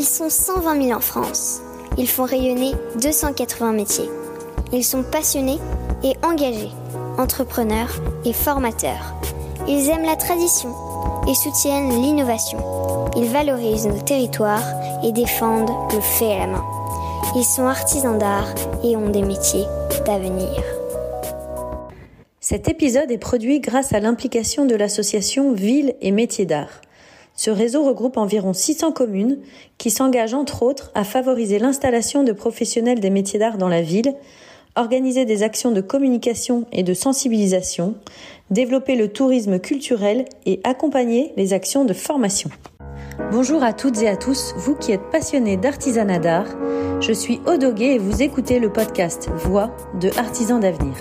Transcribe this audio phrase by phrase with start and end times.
[0.00, 1.60] Ils sont 120 000 en France.
[1.98, 4.08] Ils font rayonner 280 métiers.
[4.72, 5.58] Ils sont passionnés
[6.02, 6.70] et engagés,
[7.18, 9.14] entrepreneurs et formateurs.
[9.68, 10.70] Ils aiment la tradition
[11.28, 12.60] et soutiennent l'innovation.
[13.14, 14.64] Ils valorisent nos territoires
[15.04, 16.64] et défendent le fait à la main.
[17.36, 19.66] Ils sont artisans d'art et ont des métiers
[20.06, 20.62] d'avenir.
[22.40, 26.80] Cet épisode est produit grâce à l'implication de l'association Ville et Métiers d'Art.
[27.40, 29.38] Ce réseau regroupe environ 600 communes
[29.78, 34.14] qui s'engagent entre autres à favoriser l'installation de professionnels des métiers d'art dans la ville,
[34.76, 37.94] organiser des actions de communication et de sensibilisation,
[38.50, 42.50] développer le tourisme culturel et accompagner les actions de formation.
[43.18, 46.46] Bonjour à toutes et à tous, vous qui êtes passionnés d'artisanat d'art.
[47.00, 50.94] Je suis Odoguet et vous écoutez le podcast Voix de Artisans d'avenir.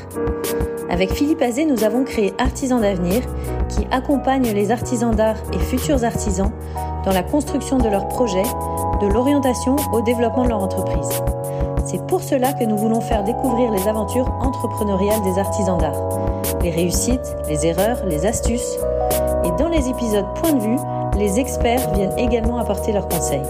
[0.90, 3.22] Avec Philippe Azé, nous avons créé Artisans d'avenir
[3.70, 6.52] qui accompagne les artisans d'art et futurs artisans
[7.06, 8.44] dans la construction de leurs projets,
[9.02, 11.10] de l'orientation au développement de leur entreprise.
[11.86, 16.72] C'est pour cela que nous voulons faire découvrir les aventures entrepreneuriales des artisans d'art, les
[16.72, 18.78] réussites, les erreurs, les astuces.
[19.44, 20.78] Et dans les épisodes Point de vue,
[21.20, 23.44] les experts viennent également apporter leurs conseils.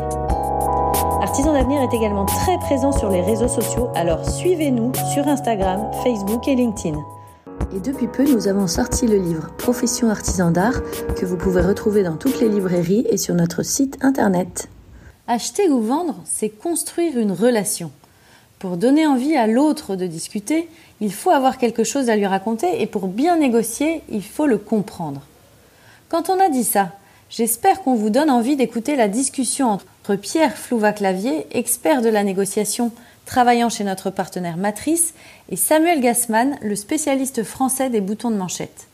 [1.22, 6.48] Artisans d'avenir est également très présent sur les réseaux sociaux, alors suivez-nous sur Instagram, Facebook
[6.48, 6.98] et LinkedIn.
[7.76, 10.82] Et depuis peu, nous avons sorti le livre Profession artisan d'art
[11.16, 14.68] que vous pouvez retrouver dans toutes les librairies et sur notre site internet.
[15.28, 17.92] Acheter ou vendre, c'est construire une relation.
[18.58, 20.68] Pour donner envie à l'autre de discuter,
[21.02, 24.58] il faut avoir quelque chose à lui raconter et pour bien négocier, il faut le
[24.58, 25.22] comprendre.
[26.10, 26.94] Quand on a dit ça,
[27.30, 32.92] j'espère qu'on vous donne envie d'écouter la discussion entre Pierre Flouva-Clavier, expert de la négociation
[33.26, 35.14] travaillant chez notre partenaire Matrice,
[35.50, 38.88] et Samuel Gassman, le spécialiste français des boutons de manchette.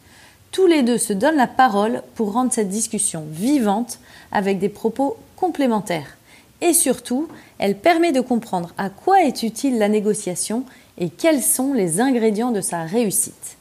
[0.51, 3.99] Tous les deux se donnent la parole pour rendre cette discussion vivante
[4.31, 6.17] avec des propos complémentaires.
[6.61, 7.27] Et surtout,
[7.59, 10.65] elle permet de comprendre à quoi est utile la négociation
[10.97, 13.57] et quels sont les ingrédients de sa réussite.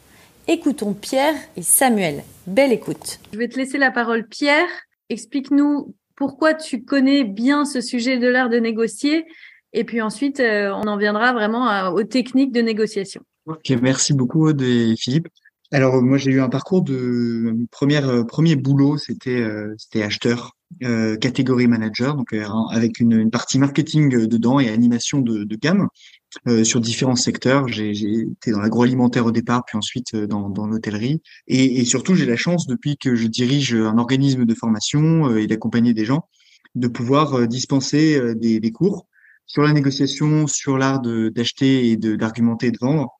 [0.47, 2.23] Écoutons Pierre et Samuel.
[2.47, 3.19] Belle écoute.
[3.33, 4.69] Je vais te laisser la parole Pierre.
[5.09, 9.25] Explique-nous pourquoi tu connais bien ce sujet de l'art de négocier
[9.77, 13.23] et puis ensuite, euh, on en viendra vraiment aux techniques de négociation.
[13.47, 15.27] Ok, merci beaucoup Aude et Philippe.
[15.73, 20.53] Alors moi j'ai eu un parcours de première euh, premier boulot c'était euh, c'était acheteur
[20.85, 22.33] euh, catégorie manager donc
[22.71, 25.89] avec une, une, partie marketing dedans et animation de, de gamme
[26.65, 31.81] sur différents secteurs j'ai été dans l'agroalimentaire au départ puis ensuite dans, dans l'hôtellerie et,
[31.81, 35.95] et, surtout j'ai la chance depuis que je dirige un organisme de formation et d'accompagner
[35.95, 36.29] des gens
[36.75, 39.07] de pouvoir dispenser des, des cours
[39.47, 43.11] sur la négociation, sur l'art d'acheter et d'argumenter et de vendre,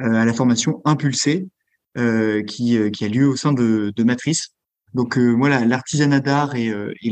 [0.00, 1.48] euh, à la formation impulsée
[1.96, 4.48] euh, qui, euh, qui a lieu au sein de, de Matrice.
[4.94, 6.68] Donc voilà, l'artisanat d'art et,
[7.02, 7.10] et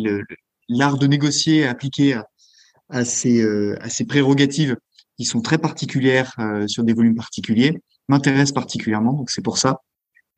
[0.69, 2.27] l'art de négocier appliqué à,
[2.91, 3.43] à, ces,
[3.81, 4.77] à ces prérogatives
[5.23, 6.35] qui sont très particulières
[6.67, 7.79] sur des volumes particuliers
[8.09, 9.13] m'intéresse particulièrement.
[9.13, 9.81] Donc c'est pour ça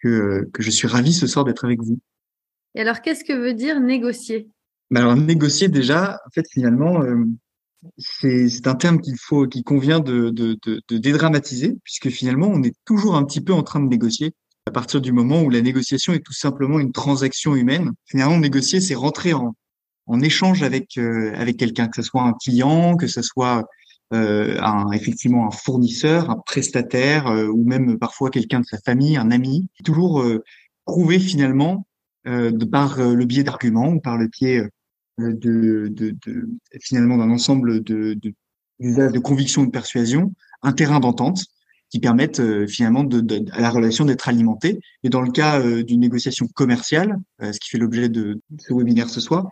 [0.03, 1.99] que, que je suis ravi ce soir d'être avec vous.
[2.75, 4.49] Et alors, qu'est-ce que veut dire négocier?
[4.91, 7.03] Ben Alors négocier déjà, en fait, finalement,
[7.99, 12.63] c'est un terme qu'il faut, qui convient de, de, de, de, dédramatiser, puisque finalement, on
[12.63, 14.33] est toujours un petit peu en train de négocier.
[14.67, 18.81] À partir du moment où la négociation est tout simplement une transaction humaine, finalement, négocier,
[18.81, 19.55] c'est rentrer en,
[20.07, 23.63] en échange avec euh, avec quelqu'un, que ce soit un client, que ce soit euh,
[24.11, 29.31] un, effectivement un fournisseur, un prestataire, euh, ou même parfois quelqu'un de sa famille, un
[29.31, 29.69] ami.
[29.85, 30.45] Toujours euh,
[30.85, 31.87] prouver finalement
[32.27, 34.67] de par le biais d'arguments ou par le biais
[35.21, 36.49] euh, de, de, de
[36.81, 38.35] finalement d'un ensemble de, de,
[38.81, 40.33] de convictions de persuasion,
[40.63, 41.45] un terrain d'entente
[41.91, 44.81] qui permettent euh, finalement de, de, à la relation d'être alimentée.
[45.05, 49.09] Et dans le cas euh, d'une négociation commerciale, ce qui fait l'objet de ce webinaire
[49.09, 49.49] ce soir,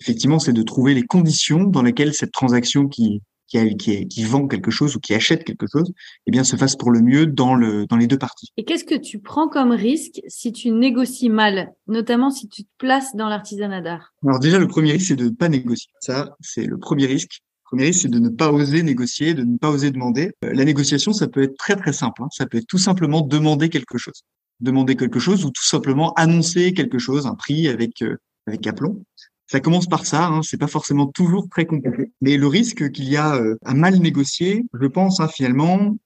[0.00, 4.46] effectivement, c'est de trouver les conditions dans lesquelles cette transaction qui qui, qui, qui, vend
[4.46, 5.92] quelque chose ou qui achète quelque chose,
[6.26, 8.52] eh bien, se fasse pour le mieux dans, le, dans les deux parties.
[8.56, 12.70] Et qu'est-ce que tu prends comme risque si tu négocies mal, notamment si tu te
[12.78, 14.12] places dans l'artisanat d'art?
[14.24, 15.90] Alors déjà, le premier risque, c'est de ne pas négocier.
[16.00, 17.40] Ça, c'est le premier risque.
[17.64, 20.32] Le premier risque, c'est de ne pas oser négocier, de ne pas oser demander.
[20.44, 22.22] Euh, la négociation, ça peut être très très simple.
[22.22, 22.28] Hein.
[22.30, 24.22] Ça peut être tout simplement demander quelque chose.
[24.60, 28.16] Demander quelque chose ou tout simplement annoncer quelque chose, un prix avec euh,
[28.46, 29.04] avec aplomb.
[29.50, 32.12] Ça commence par ça, hein, c'est pas forcément toujours très compliqué.
[32.20, 35.96] Mais le risque qu'il y a euh, à mal négocier, je pense hein, finalement,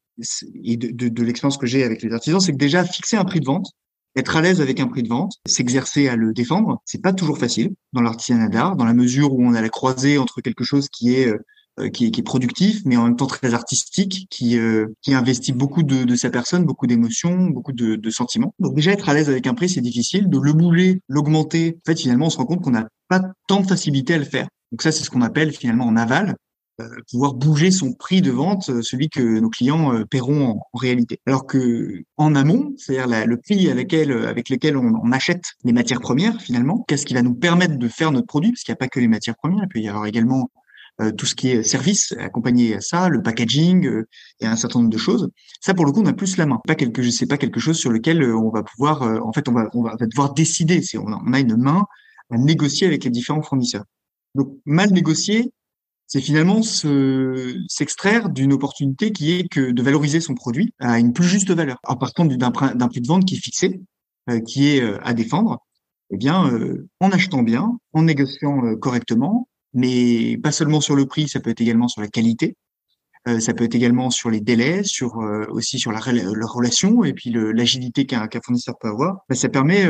[0.62, 3.24] et de, de, de l'expérience que j'ai avec les artisans, c'est que déjà fixer un
[3.24, 3.72] prix de vente,
[4.14, 7.38] être à l'aise avec un prix de vente, s'exercer à le défendre, c'est pas toujours
[7.38, 10.88] facile dans l'artisanat d'art, dans la mesure où on a la croisée entre quelque chose
[10.88, 11.26] qui est
[11.80, 15.14] euh, qui, est, qui, est, productif, mais en même temps très artistique, qui, euh, qui
[15.14, 18.54] investit beaucoup de, de, sa personne, beaucoup d'émotions, beaucoup de, de, sentiments.
[18.58, 20.28] Donc déjà être à l'aise avec un prix, c'est difficile.
[20.28, 22.88] De le bouger, l'augmenter, en fait finalement on se rend compte qu'on n'a
[23.18, 24.48] pas tant de facilité à le faire.
[24.70, 26.34] Donc ça, c'est ce qu'on appelle finalement en aval
[26.80, 30.78] euh, pouvoir bouger son prix de vente, euh, celui que nos clients euh, paieront en,
[30.78, 31.20] réalité.
[31.26, 36.00] Alors que en amont, c'est-à-dire le prix avec lequel, avec lequel on, achète les matières
[36.00, 38.52] premières finalement, qu'est-ce qui va nous permettre de faire notre produit?
[38.52, 40.50] Parce qu'il n'y a pas que les matières premières, il peut y avoir également
[41.16, 44.04] tout ce qui est service accompagné à ça, le packaging
[44.40, 45.30] et un certain nombre de choses.
[45.60, 46.60] Ça, pour le coup, on a plus la main.
[46.66, 49.52] Pas quelque, je sais pas quelque chose sur lequel on va pouvoir, en fait, on
[49.52, 50.82] va, on va devoir décider.
[50.96, 51.86] On a une main
[52.32, 53.84] à négocier avec les différents fournisseurs.
[54.34, 55.52] Donc, mal négocier,
[56.06, 61.24] c'est finalement s'extraire d'une opportunité qui est que de valoriser son produit à une plus
[61.24, 63.80] juste valeur, en partant d'un prix de vente qui est fixé,
[64.28, 65.60] euh, qui est euh, à défendre.
[66.10, 71.28] Eh bien, euh, en achetant bien, en négociant correctement, mais pas seulement sur le prix,
[71.28, 72.56] ça peut être également sur la qualité,
[73.38, 75.16] ça peut être également sur les délais, sur
[75.48, 79.20] aussi sur la, relation et puis l'agilité qu'un fournisseur peut avoir.
[79.28, 79.86] Ben, ça permet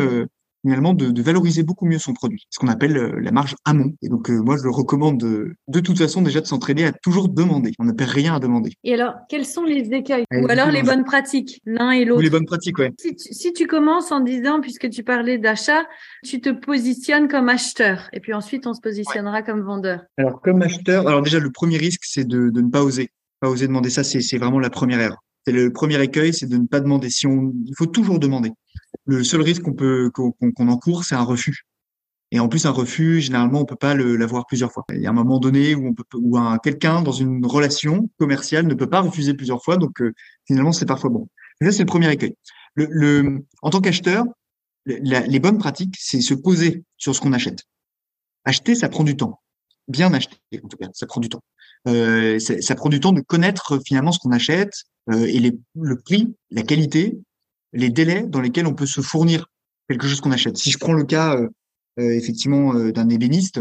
[0.63, 3.93] finalement de, de, valoriser beaucoup mieux son produit, ce qu'on appelle euh, la marge amont.
[4.01, 6.93] Et donc euh, moi je le recommande de, de toute façon déjà de s'entraîner à
[6.93, 7.73] toujours demander.
[7.79, 8.73] On ne perd rien à demander.
[8.85, 12.23] Et alors quels sont les écueils ou alors les bonnes pratiques l'un et l'autre Ou
[12.23, 12.93] les bonnes pratiques, ouais.
[12.99, 15.85] Si tu, si tu commences en disant puisque tu parlais d'achat,
[16.25, 20.01] tu te positionnes comme acheteur et puis ensuite on se positionnera comme vendeur.
[20.17, 23.11] Alors comme acheteur, alors déjà le premier risque c'est de, de ne pas oser,
[23.41, 25.19] pas oser demander ça, c'est vraiment la première erreur.
[25.45, 27.11] C'est le premier écueil, c'est de ne pas demander.
[27.11, 28.53] Si on, il faut toujours demander
[29.05, 31.67] le seul risque qu'on peut qu'on encourt, c'est un refus.
[32.35, 34.85] Et en plus, un refus, généralement, on peut pas l'avoir plusieurs fois.
[34.91, 38.09] Il y a un moment donné où on peut, où un quelqu'un dans une relation
[38.19, 39.77] commerciale ne peut pas refuser plusieurs fois.
[39.77, 40.15] Donc, euh,
[40.47, 41.29] finalement, c'est parfois bon.
[41.61, 42.35] ça, c'est le premier écueil.
[42.75, 44.25] Le, le, en tant qu'acheteur,
[44.87, 47.65] les bonnes pratiques, c'est se poser sur ce qu'on achète.
[48.45, 49.41] Acheter, ça prend du temps.
[49.89, 51.43] Bien acheter, en tout cas, ça prend du temps.
[51.87, 54.73] Euh, ça, ça, prend du temps de connaître finalement ce qu'on achète
[55.11, 57.19] euh, et les, le prix, la qualité
[57.73, 59.47] les délais dans lesquels on peut se fournir
[59.89, 60.57] quelque chose qu'on achète.
[60.57, 61.49] Si je prends le cas euh,
[61.99, 63.61] euh, effectivement euh, d'un ébéniste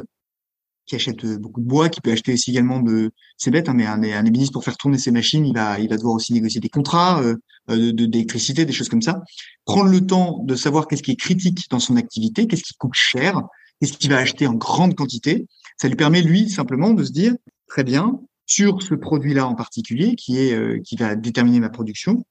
[0.86, 3.86] qui achète beaucoup de bois, qui peut acheter aussi également de, c'est bête, hein, mais
[3.86, 6.70] un, ébéniste pour faire tourner ses machines, il va, il va devoir aussi négocier des
[6.70, 7.24] contrats
[7.70, 9.22] de d'électricité, des choses comme ça.
[9.64, 12.96] Prendre le temps de savoir qu'est-ce qui est critique dans son activité, qu'est-ce qui coûte
[12.96, 13.42] cher,
[13.80, 15.46] qu'est-ce qu'il va acheter en grande quantité,
[15.78, 17.36] ça lui permet lui simplement de se dire
[17.68, 22.26] très bien sur ce produit-là en particulier qui est qui va déterminer ma production,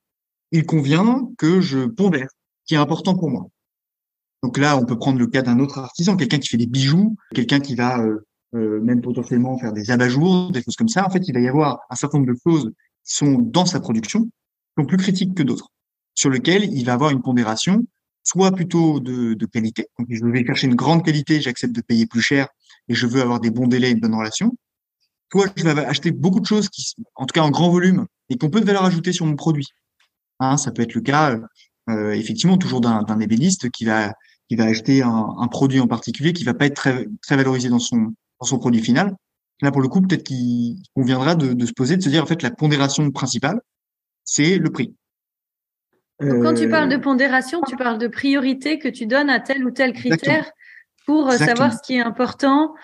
[0.53, 2.29] il convient que je pondère,
[2.67, 3.47] qui est important pour moi.
[4.43, 7.17] Donc là, on peut prendre le cas d'un autre artisan, quelqu'un qui fait des bijoux,
[7.35, 11.07] quelqu'un qui va euh, euh, même potentiellement faire des abat-jours, des choses comme ça.
[11.07, 12.73] En fait, il va y avoir un certain nombre de choses
[13.05, 14.31] qui sont dans sa production, qui
[14.79, 15.69] sont plus critiques que d'autres,
[16.15, 17.85] sur lesquelles il va avoir une pondération,
[18.23, 19.87] soit plutôt de, de qualité.
[19.99, 22.49] Donc, je vais chercher une grande qualité, j'accepte de payer plus cher
[22.89, 24.57] et je veux avoir des bons délais, une bonne relation.
[25.33, 28.37] Soit je vais acheter beaucoup de choses qui, en tout cas en grand volume, et
[28.37, 29.69] qu'on peut de valeur ajoutée sur mon produit.
[30.41, 31.39] Hein, ça peut être le cas,
[31.89, 34.13] euh, effectivement, toujours d'un ébéniste qui va
[34.49, 37.69] qui va acheter un, un, produit en particulier qui va pas être très très valorisé
[37.69, 39.15] dans son dans son produit final.
[39.63, 42.27] Là, pour le coup, peut-être qu'il conviendra de, de, se poser, de se dire en
[42.27, 43.61] fait la pondération principale,
[44.25, 44.95] c'est le prix.
[46.21, 49.41] Donc, quand tu parles de euh, pondération, tu parles de priorité que tu donnes à
[49.41, 50.51] tel ou tel critère
[51.07, 52.75] pour euh, savoir ce qui est important,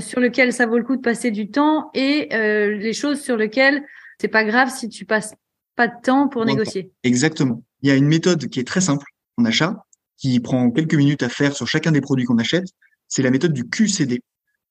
[0.00, 3.84] sur lequel ça vaut le coup de passer du temps et les choses sur lesquelles
[4.20, 5.34] c'est pas grave si tu passes
[5.76, 6.92] pas de temps pour négocier.
[7.02, 7.62] Exactement.
[7.82, 9.06] Il y a une méthode qui est très simple
[9.36, 9.84] en achat,
[10.16, 12.66] qui prend quelques minutes à faire sur chacun des produits qu'on achète.
[13.08, 14.22] C'est la méthode du QCD.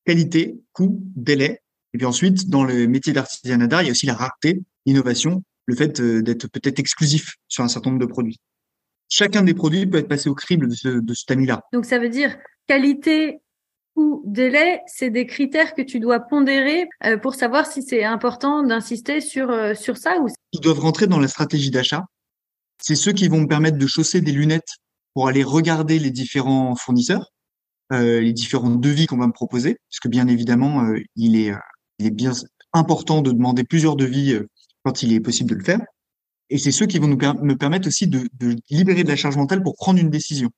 [0.05, 1.61] Qualité, coût, délai.
[1.93, 5.43] Et puis ensuite, dans le métier d'artisanat d'art, il y a aussi la rareté, l'innovation,
[5.65, 8.39] le fait euh, d'être peut-être exclusif sur un certain nombre de produits.
[9.09, 11.61] Chacun des produits peut être passé au crible de ce, de ce tamis-là.
[11.71, 12.35] Donc ça veut dire
[12.67, 13.39] qualité,
[13.95, 18.63] ou délai, c'est des critères que tu dois pondérer euh, pour savoir si c'est important
[18.63, 22.05] d'insister sur, euh, sur ça ou Ils doivent rentrer dans la stratégie d'achat.
[22.81, 24.77] C'est ceux qui vont me permettre de chausser des lunettes
[25.13, 27.31] pour aller regarder les différents fournisseurs,
[27.91, 30.83] euh, les différents devis qu'on va me proposer, puisque bien évidemment,
[31.15, 31.53] il, est,
[31.99, 32.31] il est bien
[32.73, 34.37] important de demander plusieurs devis
[34.83, 35.79] quand il est possible de le faire.
[36.49, 39.37] Et c'est ceux qui vont nous me permettre aussi de, de libérer de la charge
[39.37, 40.49] mentale pour prendre une décision.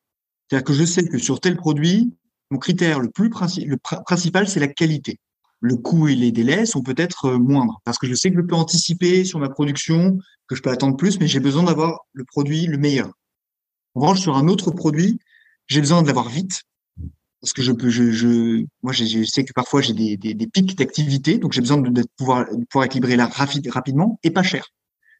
[0.49, 2.13] C'est-à-dire que je sais que sur tel produit,
[2.51, 5.19] mon critère le plus le principal, c'est la qualité.
[5.61, 8.41] Le coût et les délais sont peut-être euh, moindres parce que je sais que je
[8.41, 12.23] peux anticiper sur ma production, que je peux attendre plus, mais j'ai besoin d'avoir le
[12.23, 13.09] produit le meilleur.
[13.95, 15.19] En revanche, sur un autre produit,
[15.67, 16.63] j'ai besoin de l'avoir vite
[17.45, 20.47] parce que je peux, je, je moi, je sais que parfois j'ai des, des, des,
[20.47, 24.41] pics d'activité, donc j'ai besoin de, pouvoir, de pouvoir équilibrer là rapide, rapidement et pas
[24.41, 24.71] cher.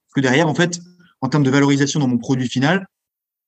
[0.07, 0.79] Parce que derrière, en fait,
[1.21, 2.87] en termes de valorisation dans mon produit final,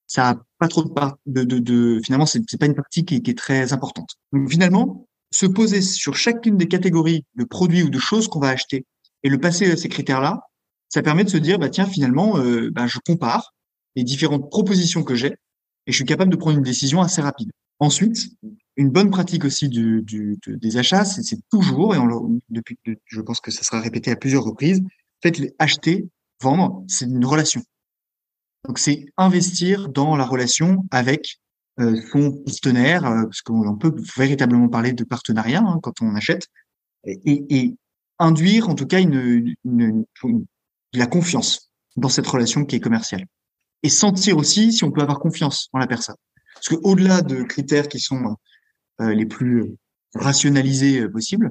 [0.08, 0.90] ça a pas trop de,
[1.26, 4.16] de, de, de finalement c'est pas une partie qui, est très importante.
[4.32, 8.48] Donc finalement, se poser sur chacune des catégories de produits ou de choses qu'on va
[8.48, 8.86] acheter
[9.22, 10.40] et le passer à ces critères-là,
[10.88, 13.54] ça permet de se dire bah tiens finalement euh, bah, je compare
[13.94, 15.34] les différentes propositions que j'ai
[15.86, 17.50] et je suis capable de prendre une décision assez rapide.
[17.78, 18.30] Ensuite,
[18.76, 23.40] une bonne pratique aussi du, du, des achats, c'est toujours, et on, depuis, je pense
[23.40, 24.82] que ça sera répété à plusieurs reprises,
[25.22, 26.08] faites acheter,
[26.40, 27.62] vendre, c'est une relation.
[28.66, 31.38] Donc c'est investir dans la relation avec
[31.80, 36.48] euh, son partenaire, euh, parce qu'on peut véritablement parler de partenariat hein, quand on achète,
[37.04, 37.76] et, et,
[38.20, 40.44] induire en tout cas une, une, une,
[40.92, 43.26] de la confiance dans cette relation qui est commerciale.
[43.82, 46.16] Et sentir aussi si on peut avoir confiance en la personne.
[46.54, 48.36] Parce que au-delà de critères qui sont
[49.00, 49.76] euh, les plus
[50.14, 51.50] rationalisés euh, possibles,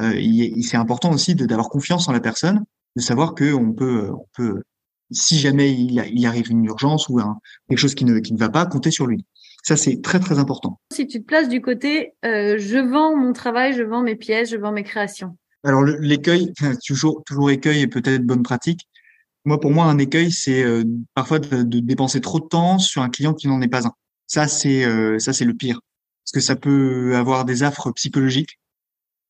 [0.00, 0.14] euh,
[0.62, 2.64] c'est important aussi d'avoir confiance en la personne,
[2.96, 4.62] de savoir que on peut, on peut,
[5.10, 7.38] si jamais il, il arrive une urgence ou un,
[7.68, 9.24] quelque chose qui ne, qui ne va pas, compter sur lui.
[9.64, 10.80] Ça, c'est très, très important.
[10.92, 14.50] Si tu te places du côté, euh, je vends mon travail, je vends mes pièces,
[14.50, 15.36] je vends mes créations.
[15.64, 16.52] Alors, l'écueil,
[16.86, 18.88] toujours, toujours écueil et peut-être bonne pratique.
[19.44, 20.84] Moi, pour moi, un écueil, c'est euh,
[21.14, 23.92] parfois de, de, dépenser trop de temps sur un client qui n'en est pas un.
[24.26, 25.80] Ça, c'est euh, ça, c'est le pire
[26.28, 28.58] parce que ça peut avoir des affres psychologiques,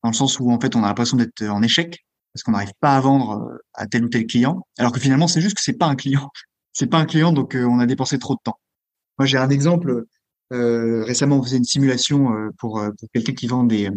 [0.03, 2.73] dans le sens où en fait on a l'impression d'être en échec parce qu'on n'arrive
[2.79, 5.61] pas à vendre euh, à tel ou tel client, alors que finalement c'est juste que
[5.61, 6.29] c'est pas un client,
[6.73, 8.59] c'est pas un client donc euh, on a dépensé trop de temps.
[9.17, 10.05] Moi j'ai un exemple
[10.51, 13.89] euh, récemment on faisait une simulation euh, pour, pour quelqu'un qui vend des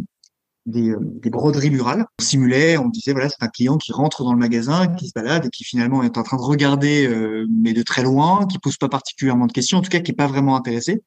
[0.65, 2.07] des, des, broderies murales.
[2.21, 5.13] On simulait, on disait voilà c'est un client qui rentre dans le magasin, qui se
[5.13, 7.09] balade et qui finalement est en train de regarder
[7.51, 10.15] mais de très loin, qui pose pas particulièrement de questions, en tout cas qui est
[10.15, 11.03] pas vraiment intéressé.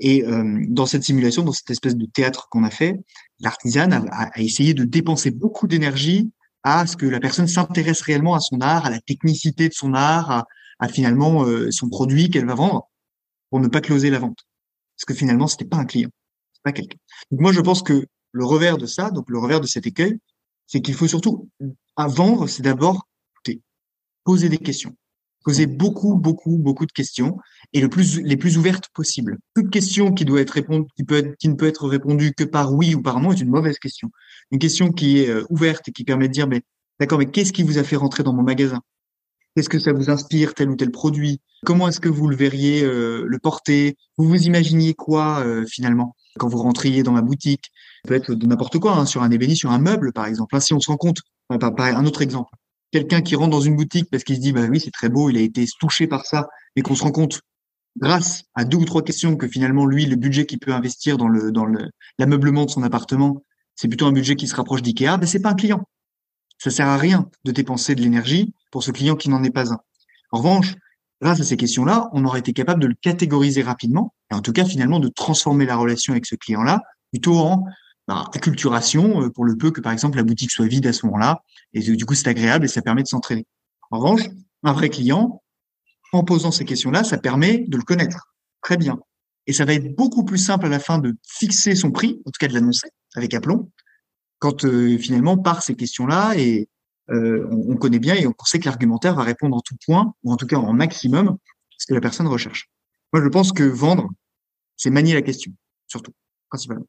[0.00, 2.98] Et euh, dans cette simulation, dans cette espèce de théâtre qu'on a fait,
[3.40, 6.32] l'artisane a, a, essayé de dépenser beaucoup d'énergie
[6.64, 9.94] à ce que la personne s'intéresse réellement à son art, à la technicité de son
[9.94, 10.46] art,
[10.78, 12.90] à, finalement euh, son produit qu'elle va vendre,
[13.50, 14.46] pour ne pas closer la vente.
[14.96, 16.10] Parce que finalement, c'était pas un client,
[16.52, 16.98] c'est pas quelqu'un.
[17.30, 20.18] Donc moi, je pense que le revers de ça, donc le revers de cet écueil,
[20.66, 21.48] c'est qu'il faut surtout
[21.96, 23.06] à vendre, c'est d'abord
[24.24, 24.96] poser des questions
[25.44, 27.36] poser beaucoup, beaucoup, beaucoup de questions
[27.72, 29.38] et le plus, les plus ouvertes possibles.
[29.54, 32.44] Toute question qui doit être répondue, qui peut être, qui ne peut être répondue que
[32.44, 34.10] par oui ou par non est une mauvaise question.
[34.50, 36.62] Une question qui est euh, ouverte et qui permet de dire, mais
[36.98, 38.80] d'accord, mais qu'est-ce qui vous a fait rentrer dans mon magasin?
[39.54, 41.40] Qu'est-ce que ça vous inspire tel ou tel produit?
[41.64, 43.96] Comment est-ce que vous le verriez euh, le porter?
[44.16, 46.16] Vous vous imaginiez quoi euh, finalement?
[46.38, 47.70] Quand vous rentriez dans ma boutique?
[48.04, 50.54] Ça peut être de n'importe quoi, hein, sur un ébéni, sur un meuble par exemple.
[50.54, 51.18] Là, si on se rend compte,
[51.50, 52.50] un autre exemple,
[52.94, 55.28] quelqu'un qui rentre dans une boutique parce qu'il se dit bah oui c'est très beau,
[55.28, 56.46] il a été touché par ça,
[56.76, 57.40] et qu'on se rend compte
[57.96, 61.26] grâce à deux ou trois questions que finalement lui le budget qu'il peut investir dans
[61.26, 63.42] le dans le l'ameublement de son appartement,
[63.74, 65.82] c'est plutôt un budget qui se rapproche d'IKEA, ben c'est pas un client.
[66.58, 69.72] Ça sert à rien de dépenser de l'énergie pour ce client qui n'en est pas
[69.72, 69.80] un.
[70.30, 70.76] En revanche,
[71.20, 74.52] grâce à ces questions-là, on aurait été capable de le catégoriser rapidement et en tout
[74.52, 77.64] cas finalement de transformer la relation avec ce client-là plutôt en
[78.06, 81.06] bah, acculturation euh, pour le peu que par exemple la boutique soit vide à ce
[81.06, 81.42] moment-là
[81.72, 83.46] et du coup c'est agréable et ça permet de s'entraîner.
[83.90, 84.22] En revanche,
[84.62, 85.42] un vrai client,
[86.12, 88.98] en posant ces questions-là, ça permet de le connaître très bien.
[89.46, 92.30] Et ça va être beaucoup plus simple à la fin de fixer son prix, en
[92.30, 93.70] tout cas de l'annoncer avec aplomb,
[94.38, 96.68] quand euh, finalement par ces questions-là et
[97.10, 100.14] euh, on, on, connaît bien et on sait que l'argumentaire va répondre en tout point
[100.22, 101.36] ou en tout cas en maximum
[101.76, 102.70] ce que la personne recherche.
[103.12, 104.08] Moi, je pense que vendre,
[104.76, 105.52] c'est manier la question,
[105.86, 106.12] surtout.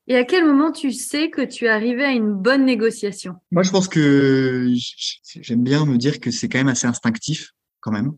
[0.08, 3.36] Et à quel moment tu sais que tu es arrivé à une bonne négociation?
[3.52, 4.74] Moi, je pense que
[5.42, 8.14] j'aime bien me dire que c'est quand même assez instinctif, quand même.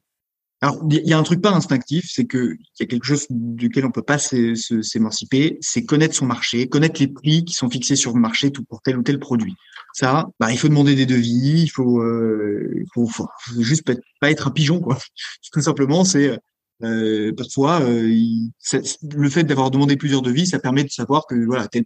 [0.61, 3.27] Alors, il y a un truc pas instinctif, c'est que il y a quelque chose
[3.29, 7.95] duquel on peut pas s'émanciper, c'est connaître son marché, connaître les prix qui sont fixés
[7.95, 9.55] sur le marché tout pour tel ou tel produit.
[9.93, 13.27] Ça, bah, il faut demander des devis, il faut, euh, il faut, faut,
[13.59, 13.83] juste
[14.19, 14.97] pas être un pigeon, quoi.
[15.53, 16.39] Tout simplement, c'est
[16.83, 21.67] euh, parfois, euh, le fait d'avoir demandé plusieurs devis, ça permet de savoir que voilà
[21.67, 21.85] tel,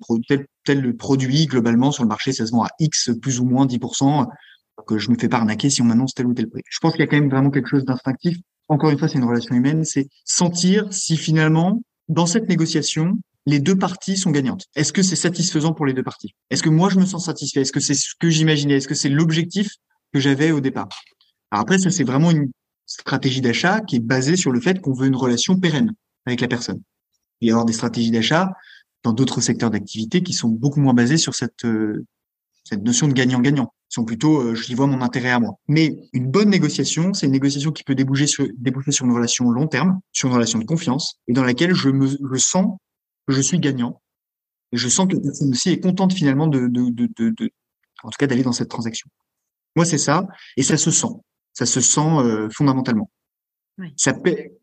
[0.65, 4.27] tel produit globalement sur le marché, ça se vend à X plus ou moins 10%,
[4.87, 6.61] que je me fais pas arnaquer si on m'annonce tel ou tel prix.
[6.69, 8.37] Je pense qu'il y a quand même vraiment quelque chose d'instinctif.
[8.67, 13.59] Encore une fois, c'est une relation humaine, c'est sentir si finalement, dans cette négociation, les
[13.59, 14.65] deux parties sont gagnantes.
[14.75, 16.35] Est-ce que c'est satisfaisant pour les deux parties?
[16.49, 17.61] Est-ce que moi je me sens satisfait?
[17.61, 18.75] Est-ce que c'est ce que j'imaginais?
[18.75, 19.69] Est-ce que c'est l'objectif
[20.13, 20.89] que j'avais au départ?
[21.49, 22.51] Alors après, ça c'est vraiment une
[22.91, 25.93] stratégie d'achat qui est basée sur le fait qu'on veut une relation pérenne
[26.25, 26.81] avec la personne.
[27.39, 28.51] Il y avoir des stratégies d'achat
[29.03, 32.05] dans d'autres secteurs d'activité qui sont beaucoup moins basées sur cette, euh,
[32.63, 33.73] cette notion de gagnant-gagnant.
[33.89, 35.55] Ils sont plutôt, euh, j'y vois mon intérêt à moi.
[35.67, 39.99] Mais une bonne négociation, c'est une négociation qui peut déboucher sur, une relation long terme,
[40.11, 42.77] sur une relation de confiance, et dans laquelle je me je sens
[43.27, 44.01] que je suis gagnant.
[44.73, 47.51] Et je sens que la personne aussi est contente finalement de, de, de
[48.03, 49.09] en tout cas d'aller dans cette transaction.
[49.75, 51.15] Moi, c'est ça, et ça se sent
[51.53, 53.09] ça se sent euh, fondamentalement.
[53.77, 53.93] Oui.
[53.97, 54.13] Ça,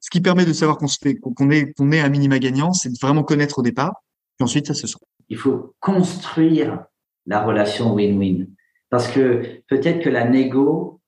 [0.00, 0.86] ce qui permet de savoir qu'on
[1.34, 4.02] qu'on est, qu'on est un minima gagnant, c'est de vraiment connaître au départ,
[4.36, 4.98] puis ensuite ça se sent.
[5.28, 6.84] Il faut construire
[7.26, 8.46] la relation win-win.
[8.90, 11.00] Parce que peut-être que la négo,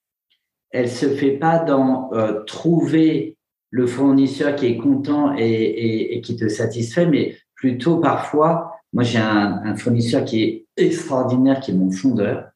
[0.70, 3.38] elle se fait pas dans euh, trouver
[3.70, 9.04] le fournisseur qui est content et, et, et, qui te satisfait, mais plutôt parfois Moi,
[9.04, 12.50] j'ai un, un, fournisseur qui est extraordinaire, qui est mon fondeur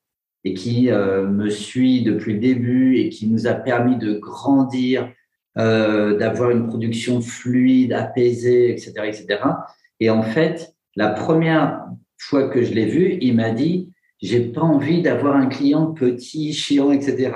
[0.44, 5.10] et qui euh, me suit depuis le début et qui nous a permis de grandir,
[5.56, 9.40] euh, d'avoir une production fluide, apaisée, etc., etc.
[10.00, 11.84] Et en fait, la première
[12.18, 16.52] fois que je l'ai vu, il m'a dit j'ai pas envie d'avoir un client petit,
[16.52, 17.32] chiant, etc.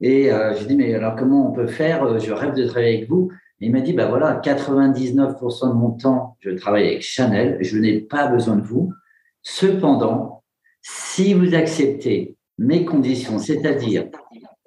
[0.00, 2.18] Et euh, j'ai dit mais alors comment on peut faire?
[2.18, 3.30] Je rêve de travailler avec vous.
[3.60, 7.78] Et il m'a dit bah voilà, 99% de mon temps, je travaille avec Chanel, je
[7.78, 8.92] n'ai pas besoin de vous.
[9.42, 10.41] Cependant,
[10.82, 14.08] si vous acceptez mes conditions, c'est-à-dire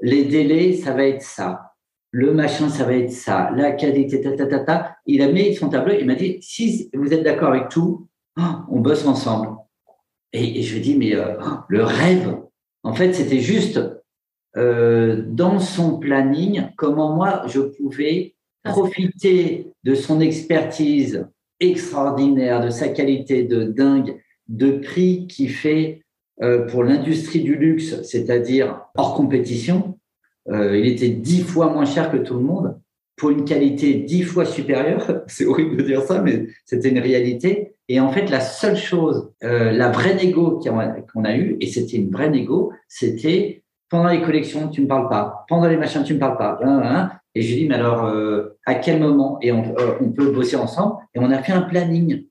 [0.02, 1.76] les délais, ça va être ça,
[2.12, 4.96] le machin, ça va être ça, la qualité, ta, ta.
[5.06, 8.08] Il a mis son tableau, il m'a dit, si vous êtes d'accord avec tout,
[8.40, 9.50] oh, on bosse ensemble.
[10.32, 11.36] Et, je lui ai mais euh,
[11.68, 12.38] le rêve,
[12.84, 13.82] en fait, c'était juste
[14.56, 21.28] euh, dans son planning, comment moi, je pouvais profiter de son expertise
[21.60, 26.05] extraordinaire, de sa qualité de dingue, de prix qui fait
[26.70, 29.98] pour l'industrie du luxe, c'est-à-dire hors compétition.
[30.50, 32.80] Euh, il était dix fois moins cher que tout le monde
[33.16, 35.24] pour une qualité dix fois supérieure.
[35.28, 37.76] C'est horrible de dire ça, mais c'était une réalité.
[37.88, 41.98] Et en fait, la seule chose, euh, la vraie négo qu'on a, eue, et c'était
[41.98, 45.46] une vraie négo, c'était pendant les collections, tu me parles pas.
[45.48, 46.58] Pendant les machins, tu me parles pas.
[46.64, 47.12] Hein, hein.
[47.36, 48.12] Et je lui dis, mais alors,
[48.66, 49.38] à quel moment?
[49.44, 50.96] Et on, on peut bosser ensemble.
[51.14, 52.26] Et on a fait un planning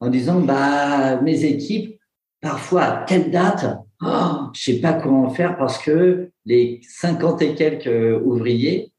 [0.00, 1.97] en disant, bah, mes équipes,
[2.40, 3.66] parfois à telle date,
[4.02, 8.92] oh, je sais pas comment faire parce que les 50 et quelques ouvriers,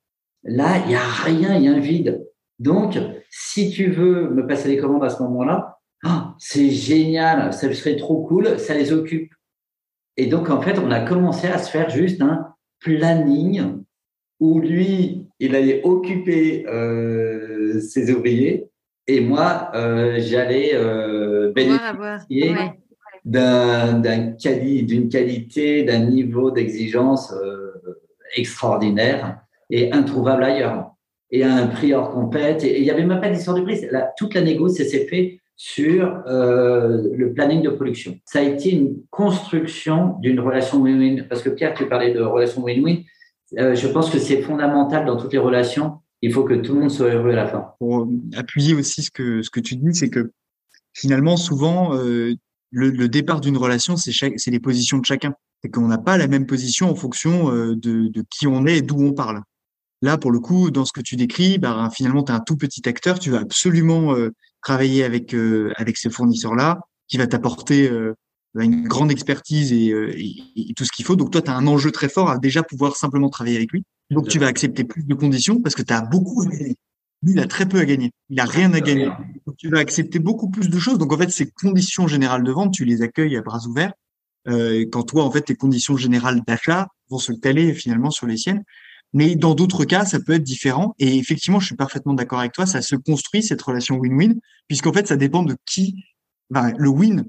[0.44, 2.26] là, il y a rien, il y a un vide.
[2.60, 2.98] Donc,
[3.30, 7.96] si tu veux me passer les commandes à ce moment-là, oh, c'est génial, ça serait
[7.96, 9.32] trop cool, ça les occupe.
[10.18, 13.84] Et donc, en fait, on a commencé à se faire juste un planning
[14.40, 18.70] où lui, il allait occuper euh, ses ouvriers
[19.10, 22.56] et moi, euh, j'allais euh, bénéficier
[23.26, 27.72] d'une qualité, d'un niveau d'exigence euh,
[28.36, 29.40] extraordinaire
[29.70, 30.92] et introuvable ailleurs.
[31.32, 32.64] Et à un prix hors compète.
[32.64, 33.82] Et il n'y avait même pas d'histoire de prix.
[34.18, 38.18] toute la négo s'est fait sur euh, le planning de production.
[38.26, 41.28] Ça a été une construction d'une relation win-win.
[41.28, 43.04] Parce que Pierre, tu parlais de relation win-win.
[43.58, 46.00] Euh, je pense que c'est fondamental dans toutes les relations.
[46.22, 47.74] Il faut que tout le monde soit heureux à la fin.
[47.78, 50.32] Pour appuyer aussi ce que, ce que tu dis, c'est que
[50.94, 51.94] finalement, souvent,
[52.72, 55.34] le, départ d'une relation, c'est c'est les positions de chacun.
[55.64, 58.78] C'est qu'on n'a pas la même position en fonction euh, de, de qui on est
[58.78, 59.42] et d'où on parle.
[60.02, 62.56] Là, pour le coup, dans ce que tu décris, bah, finalement, tu es un tout
[62.56, 63.20] petit acteur.
[63.20, 64.30] Tu vas absolument euh,
[64.62, 67.90] travailler avec euh, avec ce fournisseur-là, qui va t'apporter
[68.54, 69.90] bah, une grande expertise et,
[70.56, 71.18] et, tout ce qu'il faut.
[71.18, 73.84] Donc, toi, tu as un enjeu très fort à déjà pouvoir simplement travailler avec lui.
[74.12, 76.46] Donc, tu vas accepter plus de conditions parce que tu as beaucoup
[77.22, 78.12] lui, il a très peu à gagner.
[78.30, 79.10] Il a rien à gagner.
[79.58, 80.98] tu vas accepter beaucoup plus de choses.
[80.98, 83.94] Donc, en fait, ces conditions générales de vente, tu les accueilles à bras ouverts.
[84.48, 88.38] Euh, quand toi, en fait, tes conditions générales d'achat vont se caler finalement sur les
[88.38, 88.64] siennes.
[89.12, 90.96] Mais dans d'autres cas, ça peut être différent.
[91.00, 92.66] Et effectivement, je suis parfaitement d'accord avec toi.
[92.66, 95.96] Ça se construit, cette relation win-win, puisqu'en fait, ça dépend de qui.
[96.52, 97.26] le win,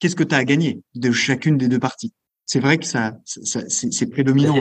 [0.00, 2.12] qu'est-ce que tu as à gagner de chacune des deux parties
[2.44, 4.56] C'est vrai que ça, ça c'est prédominant.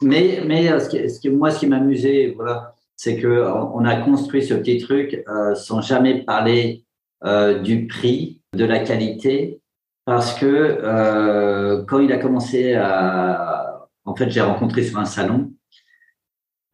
[0.00, 3.84] Mais, mais euh, ce, qui, ce qui, moi, ce qui m'amusait, voilà, c'est que on
[3.84, 6.84] a construit ce petit truc euh, sans jamais parler
[7.24, 9.62] euh, du prix, de la qualité,
[10.04, 15.52] parce que euh, quand il a commencé à, en fait, j'ai rencontré sur un salon.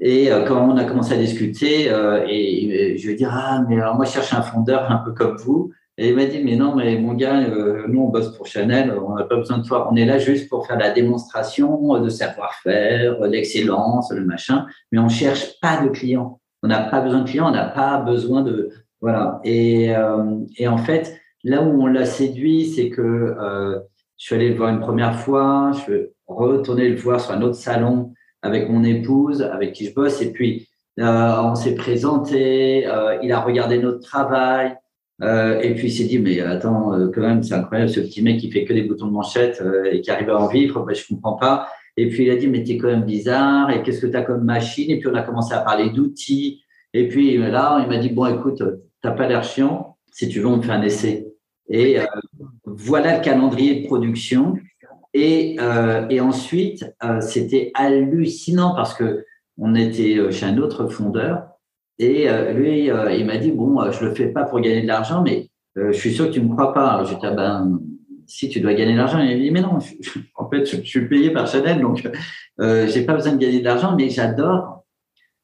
[0.01, 3.81] Et euh, quand on a commencé à discuter, euh, et, je lui ai ah mais
[3.81, 5.73] alors moi je cherche un fondeur un peu comme vous.
[5.97, 8.93] Et il m'a dit, mais non, mais mon gars, euh, nous, on bosse pour Chanel,
[8.99, 9.89] on n'a pas besoin de toi.
[9.93, 15.09] On est là juste pour faire la démonstration de savoir-faire, l'excellence, le machin, mais on
[15.09, 16.41] cherche pas de clients.
[16.65, 18.71] On n'a pas besoin de clients, on n'a pas besoin de...
[19.01, 19.41] Voilà.
[19.45, 23.79] Et, euh, et en fait, là où on l'a séduit, c'est que euh,
[24.17, 27.43] je suis allé le voir une première fois, je suis retourné le voir sur un
[27.43, 32.87] autre salon avec mon épouse, avec qui je bosse, et puis on s'est présenté,
[33.23, 34.77] il a regardé notre travail,
[35.23, 38.23] euh, et puis il s'est dit, mais attends, euh, quand même, c'est incroyable, ce petit
[38.23, 40.85] mec qui fait que des boutons de manchette euh, et qui arrive à en vivre,
[40.85, 41.69] ben, je comprends pas.
[41.97, 44.23] Et puis il a dit, mais t'es quand même bizarre, et qu'est-ce que tu as
[44.23, 44.91] comme machine?
[44.91, 46.63] Et puis on a commencé à parler d'outils.
[46.93, 48.63] Et puis là, il m'a dit, bon, écoute,
[49.01, 51.29] t'as pas l'air chiant, si tu veux, on te fait un essai.
[51.69, 51.99] Et
[52.65, 54.57] voilà le calendrier de production.
[55.13, 55.57] Et,
[56.11, 56.85] et ensuite,
[57.21, 59.25] c'était hallucinant parce que
[59.57, 61.47] on était chez un autre fondeur
[61.99, 64.83] et euh, lui, euh, il m'a dit, bon, euh, je le fais pas pour gagner
[64.83, 66.89] de l'argent, mais je suis sûr que tu me crois pas.
[66.91, 67.81] Alors, je dit, ah ben,
[68.27, 69.79] si tu dois gagner de l'argent, il m'a dit, mais non,
[70.37, 72.09] en fait, je, suis payé par Chanel, donc
[72.61, 74.85] euh, j'ai pas besoin de gagner de l'argent, mais j'adore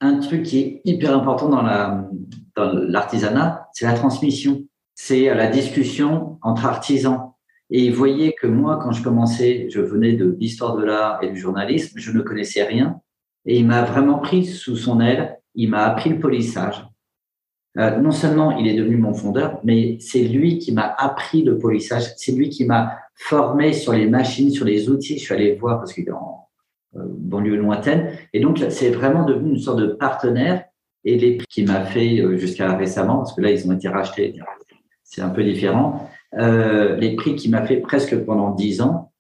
[0.00, 2.08] un truc qui est hyper important dans la
[2.56, 4.64] dans l'artisanat, c'est la transmission.
[4.94, 7.32] c'est la discussion entre artisans.
[7.70, 11.30] Et il voyait que moi, quand je commençais, je venais de l'histoire de l'art et
[11.30, 13.00] du journalisme, je ne connaissais rien.
[13.46, 16.86] Et il m'a vraiment pris sous son aile, il m'a appris le polissage.
[17.78, 21.58] Euh, non seulement il est devenu mon fondeur, mais c'est lui qui m'a appris le
[21.58, 25.18] polissage, c'est lui qui m'a formé sur les machines, sur les outils.
[25.18, 26.48] Je suis allé voir parce qu'il est en
[26.96, 28.12] euh, banlieue lointaine.
[28.32, 30.64] Et donc, c'est vraiment devenu une sorte de partenaire.
[31.04, 33.88] Et les prix qu'il m'a fait euh, jusqu'à récemment, parce que là, ils ont été
[33.88, 34.34] rachetés,
[35.02, 36.10] c'est un peu différent.
[36.38, 39.12] Euh, les prix qu'il m'a fait presque pendant dix ans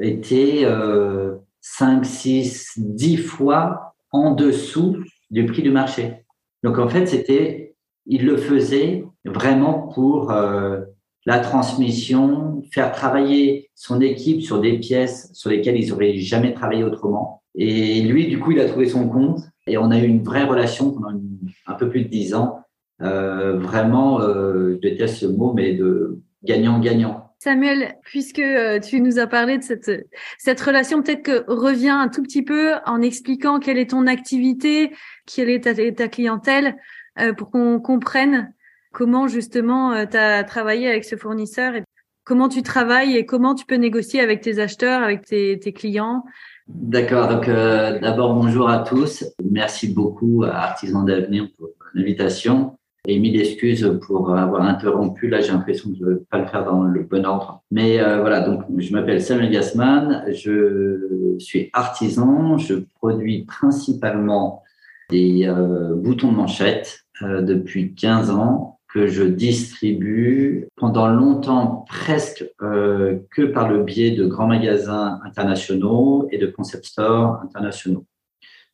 [0.00, 4.96] étaient euh, 5, 6, 10 fois en dessous
[5.30, 6.24] du prix du marché.
[6.62, 7.74] Donc, en fait, c'était,
[8.06, 10.80] il le faisait vraiment pour euh,
[11.26, 16.84] la transmission, faire travailler son équipe sur des pièces sur lesquelles ils n'auraient jamais travaillé
[16.84, 17.42] autrement.
[17.54, 20.44] Et lui, du coup, il a trouvé son compte et on a eu une vraie
[20.44, 21.18] relation pendant
[21.66, 22.60] un peu plus de dix ans.
[23.02, 27.17] Euh, vraiment, euh, je déteste ce mot, mais de gagnant-gagnant.
[27.38, 32.08] Samuel, puisque euh, tu nous as parlé de cette, cette relation, peut-être que reviens un
[32.08, 34.92] tout petit peu en expliquant quelle est ton activité,
[35.26, 36.76] quelle est ta, ta clientèle,
[37.20, 38.52] euh, pour qu'on comprenne
[38.92, 41.84] comment justement euh, tu as travaillé avec ce fournisseur et
[42.24, 46.24] comment tu travailles et comment tu peux négocier avec tes acheteurs, avec tes, tes clients.
[46.68, 49.24] D'accord, donc euh, d'abord bonjour à tous.
[49.50, 55.28] Merci beaucoup à Artisan d'Avenir pour l'invitation et mille excuses pour avoir interrompu.
[55.28, 57.62] Là, j'ai l'impression que je ne pas le faire dans le bon ordre.
[57.70, 64.62] Mais euh, voilà, donc je m'appelle Samuel Gassman, je suis artisan, je produis principalement
[65.10, 72.46] des euh, boutons de manchette euh, depuis 15 ans que je distribue pendant longtemps presque
[72.58, 78.06] que par le biais de grands magasins internationaux et de concept stores internationaux.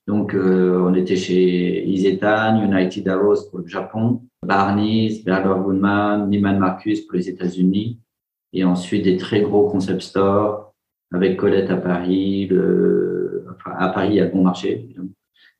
[0.06, 6.58] Donc, euh, on était chez Isetan, United Arrows pour le Japon, Barney's, Berger Woodman, Neiman
[6.58, 7.98] Marcus pour les États-Unis,
[8.52, 10.74] et ensuite des très gros concept stores
[11.12, 12.50] avec Colette à Paris,
[13.50, 14.94] enfin, à Paris à Bon Marché.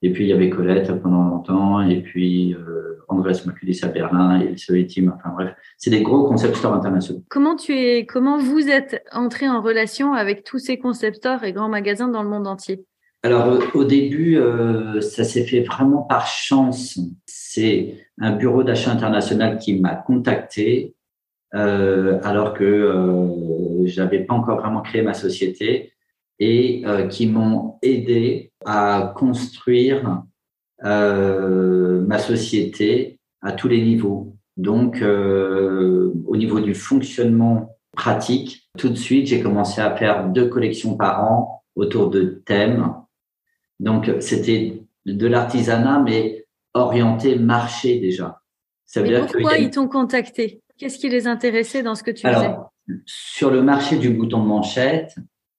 [0.02, 4.40] Et puis il y avait Colette pendant longtemps, et puis euh, Andrés Maculis à Berlin,
[4.40, 5.14] et le Team.
[5.16, 7.22] Enfin bref, c'est des gros concept stores internationaux.
[7.30, 11.52] Comment tu es, comment vous êtes entré en relation avec tous ces concept stores et
[11.52, 12.85] grands magasins dans le monde entier?
[13.24, 16.98] Alors au début, euh, ça s'est fait vraiment par chance.
[17.26, 20.94] C'est un bureau d'achat international qui m'a contacté
[21.54, 25.92] euh, alors que euh, j'avais pas encore vraiment créé ma société
[26.40, 30.22] et euh, qui m'ont aidé à construire
[30.82, 34.37] ma société à tous les niveaux.
[34.58, 40.96] Donc au niveau du fonctionnement pratique, tout de suite j'ai commencé à faire deux collections
[40.96, 42.92] par an autour de thèmes
[43.80, 48.40] donc, c'était de l'artisanat, mais orienté marché déjà.
[48.84, 50.62] Ça veut dire pourquoi ils t'ont contacté?
[50.78, 52.72] Qu'est-ce qui les intéressait dans ce que tu Alors,
[53.06, 55.14] Sur le marché du bouton de manchette,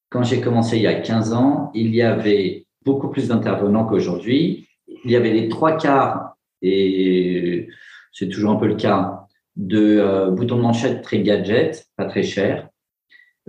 [0.09, 4.67] quand j'ai commencé il y a 15 ans, il y avait beaucoup plus d'intervenants qu'aujourd'hui.
[4.87, 7.67] Il y avait les trois quarts, et
[8.11, 12.23] c'est toujours un peu le cas, de euh, boutons de manchette très gadget, pas très
[12.23, 12.69] cher,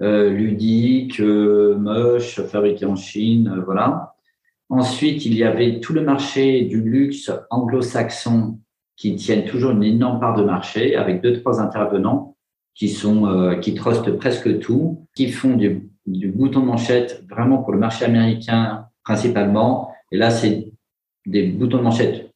[0.00, 4.15] euh, ludique, euh, moche, fabriqué en Chine, euh, voilà.
[4.68, 8.59] Ensuite, il y avait tout le marché du luxe anglo-saxon
[8.96, 12.37] qui tiennent toujours une énorme part de marché avec deux, trois intervenants
[12.74, 17.59] qui sont, euh, qui trustent presque tout, qui font du, du bouton de manchette vraiment
[17.59, 19.92] pour le marché américain principalement.
[20.11, 20.72] Et là, c'est
[21.26, 22.33] des boutons de manchette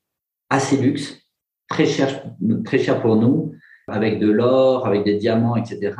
[0.50, 1.22] assez luxe,
[1.68, 2.24] très cher,
[2.64, 3.52] très cher pour nous,
[3.88, 5.94] avec de l'or, avec des diamants, etc.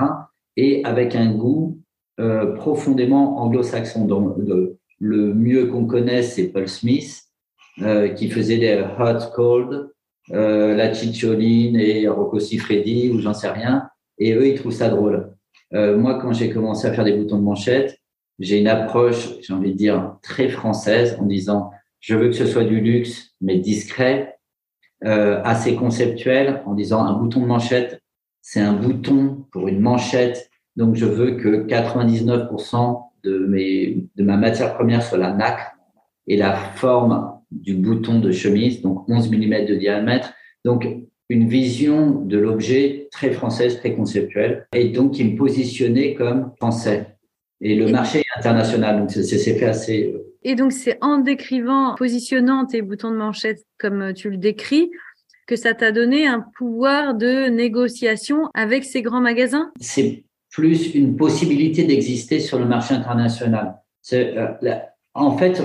[0.57, 1.81] Et avec un goût
[2.19, 4.07] euh, profondément anglo-saxon.
[4.07, 4.37] Donc,
[5.01, 7.25] le mieux qu'on connaisse, c'est Paul Smith,
[7.83, 9.91] euh, qui faisait des hot cold,
[10.33, 13.89] euh, la Chicholine et Rocco Siffredi, ou j'en sais rien.
[14.19, 15.35] Et eux, ils trouvent ça drôle.
[15.73, 17.99] Euh, moi, quand j'ai commencé à faire des boutons de manchette,
[18.39, 22.47] j'ai une approche, j'ai envie de dire, très française en disant, je veux que ce
[22.47, 24.39] soit du luxe, mais discret,
[25.05, 28.01] euh, assez conceptuel, en disant, un bouton de manchette,
[28.43, 30.51] c'est un bouton pour une manchette.
[30.77, 35.77] Donc, je veux que 99% de, mes, de ma matière première soit la nacre
[36.27, 40.33] et la forme du bouton de chemise, donc 11 mm de diamètre.
[40.65, 40.87] Donc,
[41.29, 47.17] une vision de l'objet très française, très conceptuelle, et donc qui me positionnait comme français.
[47.61, 50.13] Et le marché est international, donc c'est fait assez.
[50.15, 54.91] Euh, et donc, c'est en décrivant, positionnant tes boutons de manchette comme tu le décris,
[55.47, 59.73] que ça t'a donné un pouvoir de négociation avec ces grands magasins?
[59.81, 63.77] C'est plus une possibilité d'exister sur le marché international.
[64.13, 64.49] Euh,
[65.15, 65.63] en fait,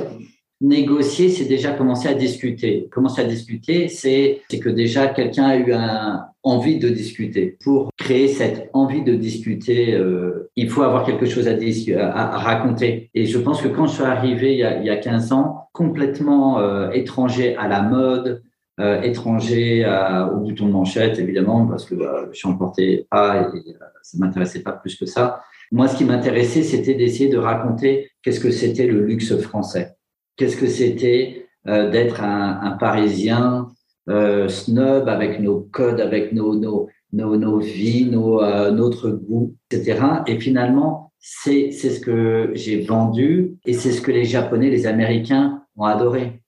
[0.62, 2.88] négocier, c'est déjà commencer à discuter.
[2.91, 7.58] Commencer à discuter, c'est que déjà quelqu'un a eu un, envie de discuter.
[7.63, 13.10] Pour créer cette envie de discuter, euh, il faut avoir quelque chose à, à, raconter.
[13.15, 15.32] Et je pense que quand je suis arrivé il y a, il y a 15
[15.34, 18.43] ans, complètement euh, étranger à la mode,
[18.80, 19.86] euh, étranger
[20.34, 24.62] au bouton de manchette, évidemment, parce que bah, je n'en portais pas et ça m'intéressait
[24.62, 25.42] pas plus que ça.
[25.72, 29.96] Moi, ce qui m'intéressait, c'était d'essayer de raconter qu'est-ce que c'était le luxe français.
[30.38, 33.70] Qu'est-ce que c'était d'être un, un Parisien
[34.08, 39.56] euh, snob avec nos codes, avec nos, nos, nos, nos vies, nos, euh, notre goût,
[39.72, 40.00] etc.
[40.28, 45.64] Et finalement, c'est ce que j'ai vendu et c'est ce que les Japonais, les Américains
[45.76, 46.44] ont adoré.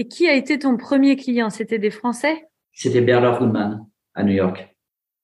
[0.00, 1.50] Et qui a été ton premier client?
[1.50, 2.46] C'était des Français?
[2.72, 3.84] C'était Berler Goodman
[4.14, 4.74] à New York,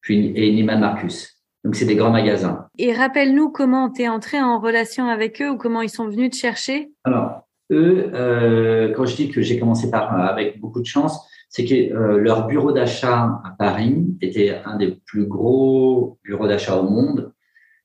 [0.02, 1.42] puis et Neiman Marcus.
[1.64, 2.66] Donc, c'est des grands magasins.
[2.76, 6.28] Et rappelle-nous comment tu es entré en relation avec eux ou comment ils sont venus
[6.28, 6.90] te chercher?
[7.04, 11.64] Alors, eux, euh, quand je dis que j'ai commencé par avec beaucoup de chance, c'est
[11.64, 16.82] que euh, leur bureau d'achat à Paris était un des plus gros bureaux d'achat au
[16.82, 17.32] monde.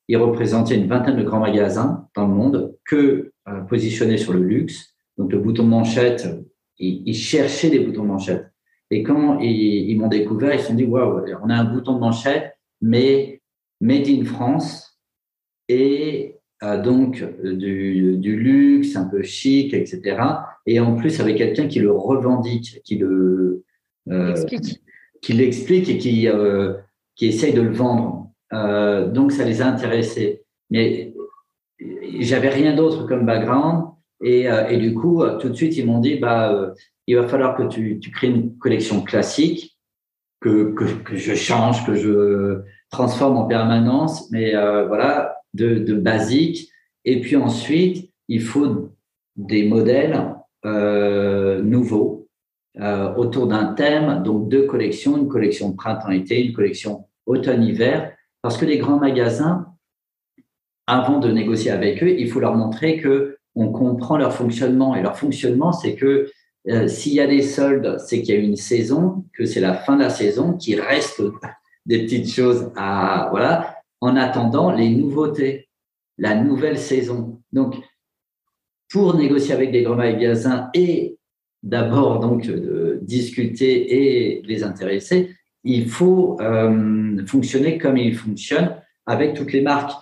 [0.10, 4.44] Ils représentaient une vingtaine de grands magasins dans le monde que euh, positionnés sur le
[4.44, 4.94] luxe.
[5.18, 6.28] Donc le bouton manchette,
[6.82, 8.52] ils, cherchaient des boutons de manchette.
[8.90, 12.00] Et quand ils, m'ont découvert, ils se sont dit waouh, on a un bouton de
[12.00, 13.42] manchette, mais
[13.80, 15.00] made in France
[15.70, 20.22] et euh, donc du, du, luxe, un peu chic, etc
[20.66, 23.64] et en plus avec quelqu'un qui le revendique, qui le
[24.10, 24.36] euh,
[25.22, 26.74] qui l'explique et qui euh,
[27.16, 28.30] qui essaye de le vendre.
[29.14, 30.44] Donc ça les a intéressés.
[30.70, 31.14] Mais
[32.20, 33.92] j'avais rien d'autre comme background
[34.22, 36.72] et, euh, et, du coup tout de suite ils m'ont dit bah euh,
[37.08, 39.78] il va falloir que tu, crées une collection classique
[40.40, 40.74] que,
[41.14, 46.70] je change, que je transforme en permanence, mais euh, voilà de, basique.
[47.06, 48.92] Et puis ensuite il faut
[49.36, 52.28] des modèles euh, nouveau
[52.80, 58.66] euh, autour d'un thème, donc deux collections, une collection printemps-été, une collection automne-hiver, parce que
[58.66, 59.68] les grands magasins,
[60.88, 64.96] avant de négocier avec eux, il faut leur montrer que on comprend leur fonctionnement.
[64.96, 66.30] Et leur fonctionnement, c'est que
[66.70, 69.74] euh, s'il y a des soldes, c'est qu'il y a une saison, que c'est la
[69.74, 71.22] fin de la saison, qu'il reste
[71.86, 75.70] des petites choses à voilà, en attendant les nouveautés,
[76.18, 77.42] la nouvelle saison.
[77.52, 77.76] Donc
[78.92, 81.18] pour négocier avec des grands magasins et
[81.64, 89.34] d'abord donc de discuter et les intéresser, il faut euh, fonctionner comme il fonctionne avec
[89.34, 89.94] toutes les marques.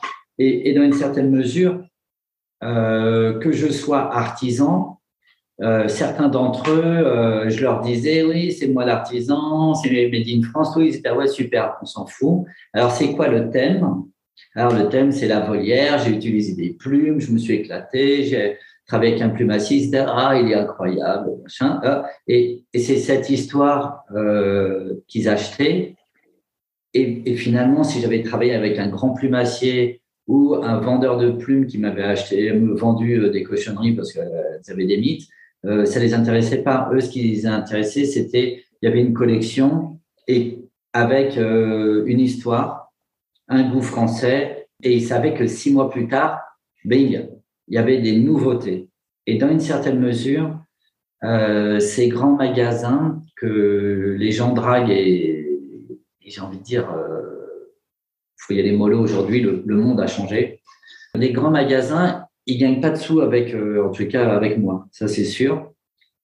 [0.41, 1.83] Et dans une certaine mesure,
[2.61, 4.99] euh, que je sois artisan,
[5.61, 10.41] euh, certains d'entre eux, euh, je leur disais, oui, c'est moi l'artisan, c'est Made in
[10.41, 12.43] France, oui, c'était ouais, super, on s'en fout.
[12.73, 14.03] Alors, c'est quoi le thème?
[14.55, 18.57] Alors, le thème, c'est la volière, j'ai utilisé des plumes, je me suis éclaté, j'ai
[18.87, 21.79] travailler avec un plumassiste, ah, il est incroyable, machin.
[22.27, 24.03] Et, c'est cette histoire
[25.07, 25.95] qu'ils achetaient.
[26.93, 31.65] Et, et, finalement, si j'avais travaillé avec un grand plumassier ou un vendeur de plumes
[31.65, 35.27] qui m'avait acheté, vendu euh, des cochonneries parce qu'ils euh, avaient des mythes,
[35.65, 36.89] euh, ça les intéressait pas.
[36.93, 40.59] Eux, ce qui les intéressait, c'était il y avait une collection et
[40.93, 42.93] avec euh, une histoire,
[43.47, 46.39] un goût français, et ils savaient que six mois plus tard,
[46.85, 47.27] bing,
[47.67, 48.87] il y avait des nouveautés.
[49.25, 50.57] Et dans une certaine mesure,
[51.21, 55.59] ces grands magasins que les gens draguent et,
[56.25, 56.87] j'ai envie de dire,
[58.39, 60.61] euh, faut y aller mollo aujourd'hui, le, monde a changé.
[61.15, 64.87] Les grands magasins, ils gagnent pas de sous avec, euh, en tout cas avec moi,
[64.91, 65.71] ça c'est sûr,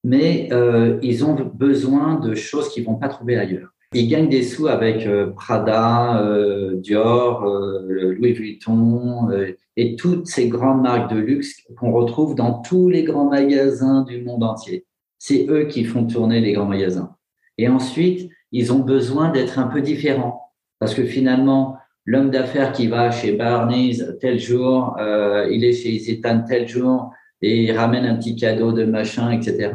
[0.06, 3.70] mais euh, ils ont besoin de choses qu'ils vont pas trouver ailleurs.
[3.92, 7.44] Ils gagnent des sous avec euh, Prada, euh, Dior,
[7.88, 9.28] Louis Vuitton
[9.76, 14.22] et toutes ces grandes marques de luxe qu'on retrouve dans tous les grands magasins du
[14.22, 14.86] monde entier.
[15.18, 17.16] C'est eux qui font tourner les grands magasins.
[17.58, 22.86] Et ensuite, ils ont besoin d'être un peu différents parce que finalement, l'homme d'affaires qui
[22.86, 28.16] va chez Barney's tel jour, il est chez Isetan tel jour et il ramène un
[28.16, 29.72] petit cadeau de machin, etc.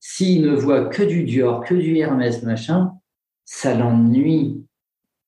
[0.00, 2.92] S'il ne voit que du Dior, que du Hermès, machin,
[3.44, 4.62] ça l'ennuie.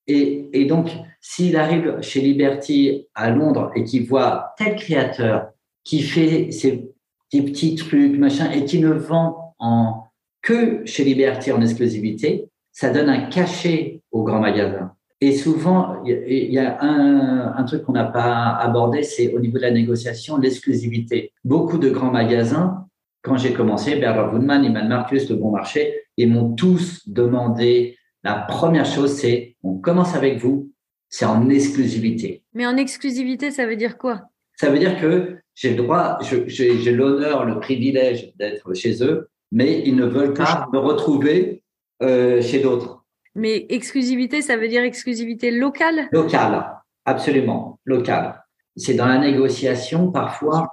[0.07, 5.51] Et, et, donc, s'il arrive chez Liberty à Londres et qu'il voit tel créateur
[5.85, 6.91] qui fait ses,
[7.33, 10.05] des petits trucs, machin, et qui ne vend en,
[10.43, 14.95] que chez Liberty en exclusivité, ça donne un cachet au grand magasin.
[15.21, 19.59] Et souvent, il y a un, un truc qu'on n'a pas abordé, c'est au niveau
[19.59, 21.33] de la négociation, l'exclusivité.
[21.45, 22.87] Beaucoup de grands magasins,
[23.23, 28.35] quand j'ai commencé, Bernard Woodman, Iman Marcus, Le Bon Marché, ils m'ont tous demandé la
[28.35, 30.71] première chose, c'est on commence avec vous,
[31.09, 32.43] c'est en exclusivité.
[32.55, 34.23] Mais en exclusivité, ça veut dire quoi?
[34.57, 39.83] Ça veut dire que j'ai le droit, j'ai l'honneur, le privilège d'être chez eux, mais
[39.85, 41.63] ils ne veulent pas me retrouver
[42.03, 43.00] euh, chez d'autres.
[43.35, 46.09] Mais exclusivité, ça veut dire exclusivité locale?
[46.13, 46.67] Locale,
[47.05, 48.43] absolument, locale.
[48.77, 50.69] C'est dans la négociation, parfois,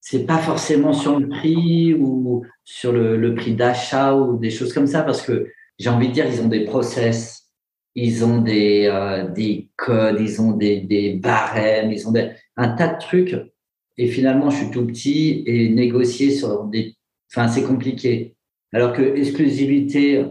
[0.00, 4.86] c'est pas forcément sur le prix ou sur le, prix d'achat ou des choses comme
[4.86, 7.48] ça, parce que j'ai envie de dire, ils ont des process,
[7.94, 12.14] ils ont des, euh, des codes, ils ont des, des barèmes, ils ont
[12.56, 13.36] un tas de trucs.
[13.96, 16.94] Et finalement, je suis tout petit et négocier sur des,
[17.30, 18.36] enfin, c'est compliqué.
[18.72, 20.24] Alors que exclusivité,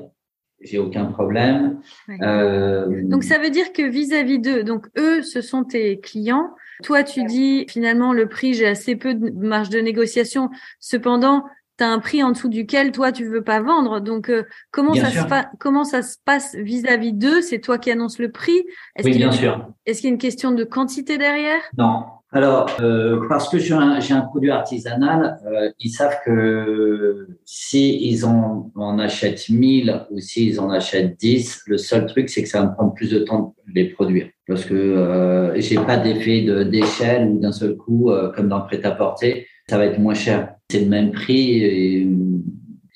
[0.61, 1.79] j'ai aucun problème.
[2.21, 6.51] Euh, donc ça veut dire que vis-à-vis d'eux, donc eux, ce sont tes clients.
[6.83, 10.49] Toi, tu dis finalement le prix, j'ai assez peu de marge de négociation.
[10.79, 11.43] Cependant,
[11.77, 13.99] tu as un prix en dessous duquel toi tu veux pas vendre.
[13.99, 17.41] Donc euh, comment ça se comment ça se passe vis-à-vis d'eux?
[17.41, 18.63] C'est toi qui annonces le prix?
[18.95, 19.67] Est-ce Oui, bien sûr.
[19.85, 21.61] Est-ce qu'il y a une question de quantité derrière?
[21.77, 22.05] Non.
[22.31, 28.25] Alors, euh, parce que j'ai un, un, produit artisanal, euh, ils savent que si ils
[28.25, 32.61] en, en achètent 1000 ou s'ils en achètent 10, le seul truc, c'est que ça
[32.61, 34.27] va me prendre plus de temps de les produire.
[34.45, 38.65] Parce que euh, j'ai pas d'effet d'échelle ou d'un seul coup, euh, comme dans le
[38.65, 40.53] prêt-à-porter, ça va être moins cher.
[40.69, 42.07] C'est le même prix et,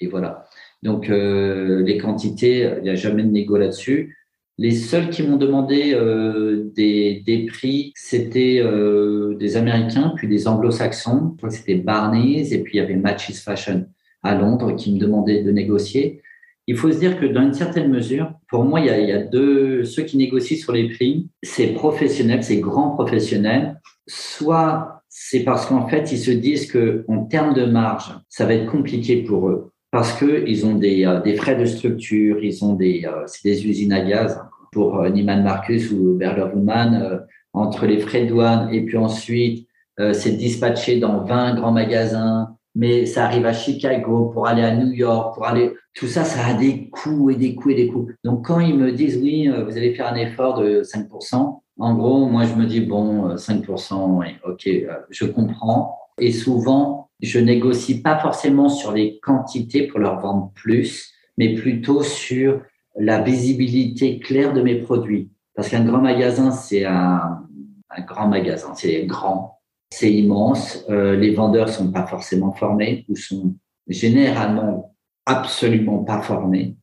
[0.01, 0.45] et voilà.
[0.83, 4.17] Donc, euh, les quantités, il n'y a jamais de négo là-dessus.
[4.61, 10.47] Les seuls qui m'ont demandé euh, des, des, prix, c'était euh, des Américains, puis des
[10.47, 11.35] Anglo-Saxons.
[11.49, 13.87] C'était Barney's et puis il y avait Matches Fashion
[14.21, 16.21] à Londres qui me demandaient de négocier.
[16.67, 19.09] Il faut se dire que dans une certaine mesure, pour moi, il y a, il
[19.09, 23.81] y a deux, ceux qui négocient sur les prix, c'est professionnel, c'est grands professionnels.
[24.05, 28.53] Soit c'est parce qu'en fait, ils se disent que en termes de marge, ça va
[28.53, 32.63] être compliqué pour eux parce que ils ont des, euh, des frais de structure, ils
[32.63, 34.39] ont des, c'est des usines à gaz
[34.71, 37.19] pour euh, Neiman Marcus ou Berger euh,
[37.53, 39.67] entre les frais de douane et puis ensuite
[39.99, 44.73] euh, c'est dispatché dans 20 grands magasins, mais ça arrive à Chicago pour aller à
[44.73, 47.87] New York, pour aller tout ça, ça a des coûts et des coûts et des
[47.87, 48.09] coûts.
[48.23, 52.25] Donc quand ils me disent oui, vous allez faire un effort de 5%, en gros,
[52.27, 54.69] moi je me dis bon, 5%, oui, ok,
[55.09, 55.97] je comprends.
[56.17, 62.03] Et souvent, je négocie pas forcément sur les quantités pour leur vendre plus, mais plutôt
[62.03, 62.61] sur
[62.97, 65.31] la visibilité claire de mes produits.
[65.55, 67.41] Parce qu'un grand magasin, c'est un,
[67.89, 69.59] un, grand magasin, c'est grand,
[69.91, 70.85] c'est immense.
[70.89, 73.55] Euh, les vendeurs sont pas forcément formés ou sont
[73.87, 76.77] généralement absolument pas formés.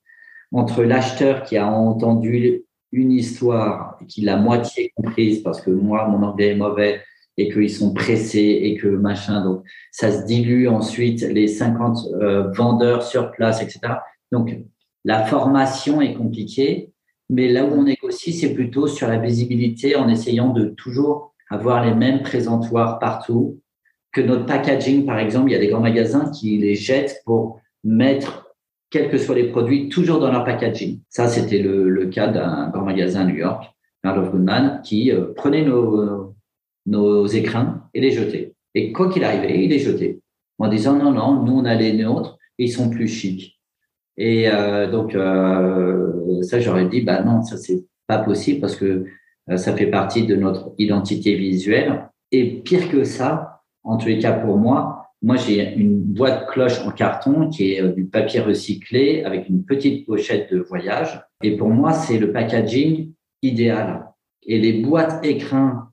[0.53, 6.09] Entre l'acheteur qui a entendu une histoire et qui l'a moitié comprise parce que moi,
[6.09, 7.03] mon anglais est mauvais
[7.37, 12.51] et qu'ils sont pressés et que machin, donc ça se dilue ensuite les 50 euh,
[12.51, 13.81] vendeurs sur place, etc.
[14.33, 14.59] Donc,
[15.09, 16.93] la formation est compliquée,
[17.31, 21.83] mais là où on négocie, c'est plutôt sur la visibilité en essayant de toujours avoir
[21.83, 23.59] les mêmes présentoirs partout.
[24.13, 27.59] Que notre packaging, par exemple, il y a des grands magasins qui les jettent pour
[27.85, 28.55] mettre,
[28.91, 31.01] quels que soient les produits, toujours dans leur packaging.
[31.09, 33.65] Ça, c'était le, cas d'un grand magasin à New York,
[34.05, 36.35] of Goodman, qui euh, prenait nos,
[36.85, 38.53] nos écrins et les jetait.
[38.75, 40.21] Et quoi qu'il arrivait, il les jetait
[40.59, 43.58] en disant non, non, nous on a les nôtres, ils sont plus chics.
[44.19, 49.05] Et euh, donc, euh, ça, j'aurais dit, bah non, ça, c'est pas possible parce que
[49.49, 52.11] euh, ça fait partie de notre identité visuelle.
[52.33, 56.81] Et pire que ça, en tous les cas pour moi, moi, j'ai une boîte cloche
[56.85, 61.21] en carton qui est du papier recyclé avec une petite pochette de voyage.
[61.43, 64.05] Et pour moi, c'est le packaging idéal.
[64.45, 65.91] Et les boîtes écrins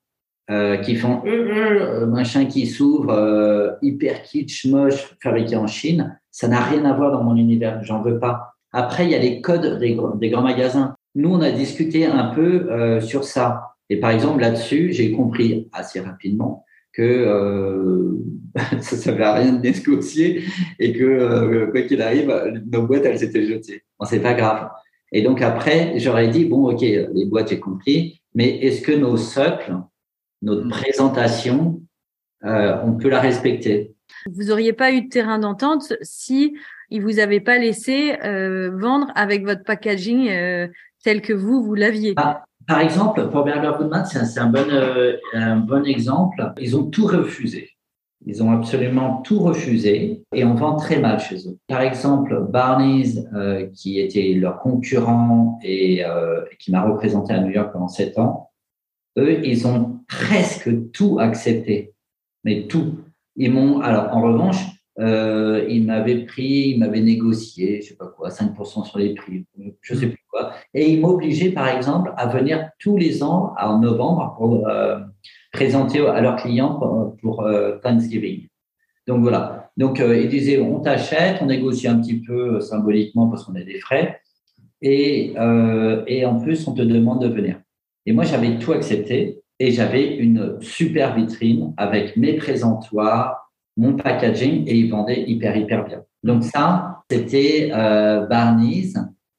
[0.52, 6.60] euh, qui font euh, machin qui s'ouvre, hyper kitsch, moche, fabriqué en Chine, ça n'a
[6.60, 7.82] rien à voir dans mon univers.
[7.82, 8.56] J'en veux pas.
[8.74, 10.94] Après, il y a les codes des, grands magasins.
[11.16, 13.76] Nous, on a discuté un peu euh, sur ça.
[13.90, 18.18] Et par exemple, là-dessus, j'ai compris assez rapidement que euh,
[18.82, 20.44] ça ne servait à rien de négocier
[20.78, 22.30] et que euh, quoi qu'il arrive,
[22.70, 23.84] nos boîtes, elles s'étaient jetées.
[23.98, 24.70] Bon, c'est pas grave.
[25.14, 29.16] Et donc après, j'aurais dit, bon, ok, les boîtes, j'ai compris, mais est-ce que nos
[29.16, 29.78] socles,
[30.42, 31.82] notre présentation,
[32.44, 33.95] on peut la respecter?
[34.32, 36.56] Vous auriez pas eu de terrain d'entente si
[36.90, 40.68] il vous avait pas laissé euh, vendre avec votre packaging euh,
[41.04, 42.14] tel que vous vous l'aviez.
[42.18, 46.54] Ah, par exemple, pour Berger Goodman, c'est un, bon euh, un bon exemple.
[46.60, 47.72] Ils ont tout refusé.
[48.28, 51.58] Ils ont absolument tout refusé et on vend très mal chez eux.
[51.68, 53.20] Par exemple, Barney's,
[53.76, 56.04] qui était leur concurrent et
[56.58, 58.50] qui m'a représenté à New York pendant sept ans,
[59.20, 61.94] eux, ils ont presque tout accepté,
[62.44, 62.96] mais tout.
[63.36, 64.58] Ils m'ont, alors, en revanche,
[65.00, 69.46] euh, il m'avait pris, il m'avait négocié, je sais pas quoi, 5% sur les prix,
[69.82, 70.54] je sais plus quoi.
[70.74, 75.00] Et il m'obligeait, par exemple, à venir tous les ans en novembre pour euh,
[75.52, 76.80] présenter à leurs clients
[77.22, 78.48] pour, euh, Thanksgiving.
[79.08, 79.70] Donc voilà.
[79.78, 83.80] Donc il disait, on t'achète, on négocie un petit peu symboliquement parce qu'on a des
[83.80, 84.22] frais,
[84.82, 85.34] et,
[86.08, 87.60] et en plus on te demande de venir.
[88.06, 94.68] Et moi j'avais tout accepté et j'avais une super vitrine avec mes présentoirs, mon packaging
[94.68, 96.04] et ils vendaient hyper, hyper bien.
[96.24, 98.26] Donc ça, c'était euh,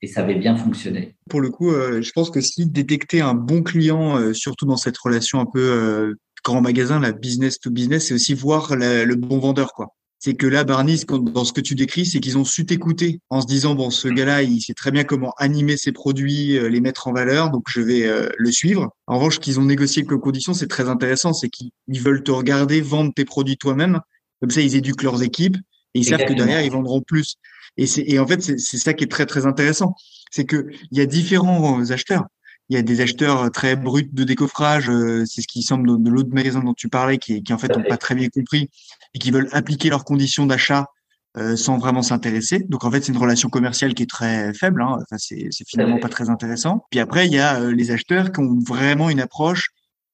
[0.02, 1.16] et ça avait bien fonctionné.
[1.28, 4.76] Pour le coup, euh, je pense que si détecter un bon client, euh, surtout dans
[4.76, 6.14] cette relation un peu euh,
[6.44, 9.88] grand magasin, la business to business, c'est aussi voir le bon vendeur, quoi.
[10.18, 13.40] C'est que là, Barney's, dans ce que tu décris, c'est qu'ils ont su t'écouter en
[13.40, 17.06] se disant bon, ce gars-là, il sait très bien comment animer ses produits, les mettre
[17.06, 18.94] en valeur, donc je vais le suivre.
[19.06, 22.80] En revanche, qu'ils ont négocié quelques conditions, c'est très intéressant, c'est qu'ils veulent te regarder
[22.80, 24.00] vendre tes produits toi-même
[24.40, 25.56] comme ça, ils éduquent leurs équipes
[25.94, 27.36] et ils savent que derrière, ils vendront plus.
[27.76, 29.94] Et, c'est, et en fait, c'est, ça qui est très, très intéressant.
[30.30, 32.24] C'est que il y a différents acheteurs.
[32.68, 36.10] Il y a des acheteurs très bruts de décoffrage, euh, c'est ce qui semble de,
[36.10, 38.70] l'autre magasin dont tu parlais, qui, qui en fait n'ont pas très bien compris
[39.14, 40.86] et qui veulent appliquer leurs conditions d'achat
[41.36, 42.60] euh, sans vraiment s'intéresser.
[42.68, 44.82] Donc en fait, c'est une relation commerciale qui est très faible.
[44.82, 44.98] Hein.
[45.02, 46.86] Enfin, c'est, c'est finalement pas très intéressant.
[46.90, 49.70] Puis après, il y a euh, les acheteurs qui ont vraiment une approche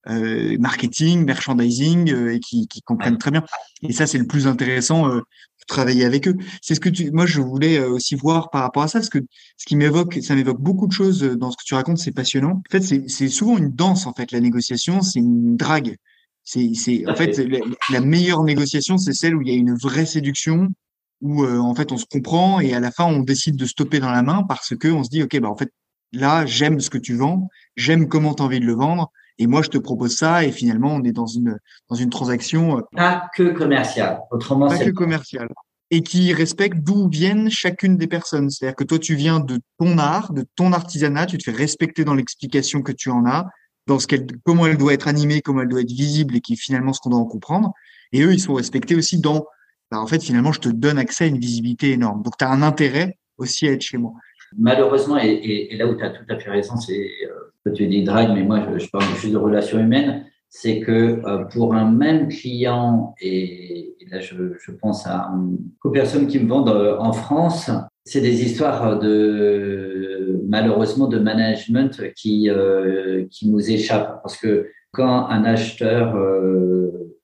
[0.08, 3.44] euh, marketing, merchandising euh, et qui, qui, comprennent très bien.
[3.82, 6.36] Et ça, c'est le plus intéressant euh, de travailler avec eux.
[6.60, 9.20] C'est ce que tu, moi, je voulais aussi voir par rapport à ça, parce que
[9.56, 12.54] ce qui m'évoque, ça m'évoque beaucoup de choses dans ce que tu racontes, c'est passionnant.
[12.54, 15.96] En fait, c'est souvent une danse, en fait, la négociation, c'est une drague.
[16.44, 19.74] C'est, c'est, en fait, la, la meilleure négociation, c'est celle où il y a une
[19.74, 20.68] vraie séduction,
[21.22, 24.10] où en fait on se comprend et à la fin on décide de stopper dans
[24.10, 25.72] la main parce que on se dit ok bah en fait
[26.12, 29.46] là j'aime ce que tu vends, j'aime comment tu as envie de le vendre, et
[29.46, 31.56] moi je te propose ça et finalement on est dans une
[31.88, 34.18] dans une transaction euh, pas que commerciale.
[34.30, 35.48] Autrement pas que commerciale
[35.94, 38.48] et qui respecte d'où viennent chacune des personnes.
[38.48, 42.04] C'est-à-dire que toi tu viens de ton art de ton artisanat tu te fais respecter
[42.04, 43.46] dans l'explication que tu en as
[43.86, 46.56] dans ce qu'elle comment elle doit être animée comment elle doit être visible et qui
[46.56, 47.72] finalement ce qu'on doit en comprendre.
[48.12, 49.46] Et eux ils sont respectés aussi dans
[49.90, 52.22] bah, en fait finalement je te donne accès à une visibilité énorme.
[52.22, 54.12] Donc tu as un intérêt aussi à être chez moi.
[54.58, 58.30] Malheureusement et, là où tu as tout à fait raison c'est euh, tu dis drag,
[58.34, 63.14] mais moi, je, parle juste de relations humaines, c'est que euh, pour un même client,
[63.20, 65.32] et, là, je, je, pense à
[65.84, 67.70] aux personnes qui me vendent euh, en France,
[68.04, 70.01] c'est des histoires de,
[70.46, 74.20] malheureusement, de management qui, euh, qui nous échappent.
[74.22, 76.14] Parce que quand un acheteur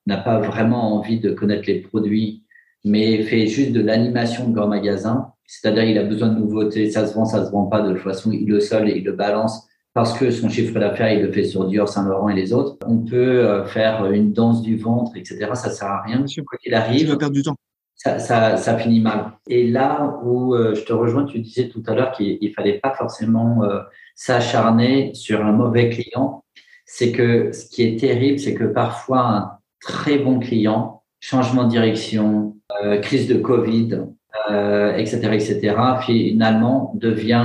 [0.06, 2.44] n'a pas vraiment envie de connaître les produits,
[2.84, 7.06] mais fait juste de l'animation de grand magasin, c'est-à-dire il a besoin de nouveautés, ça
[7.06, 9.12] se vend, ça se vend pas, de toute façon, il le sol et il le
[9.12, 12.76] balance parce que son chiffre d'affaires, il le fait sur Dior, Saint-Laurent et les autres.
[12.86, 15.38] On peut euh, faire une danse du ventre, etc.
[15.54, 16.24] Ça sert à rien.
[16.46, 17.16] Quoi qu'il arrive.
[17.16, 17.56] perdre du temps.
[17.98, 19.32] Ça, ça, ça, finit mal.
[19.48, 22.94] Et là où euh, je te rejoins, tu disais tout à l'heure qu'il fallait pas
[22.94, 23.80] forcément euh,
[24.14, 26.44] s'acharner sur un mauvais client.
[26.86, 31.70] C'est que ce qui est terrible, c'est que parfois un très bon client, changement de
[31.70, 32.56] direction,
[33.02, 34.04] crise de Covid,
[34.48, 35.76] etc., etc.,
[36.06, 37.44] finalement devient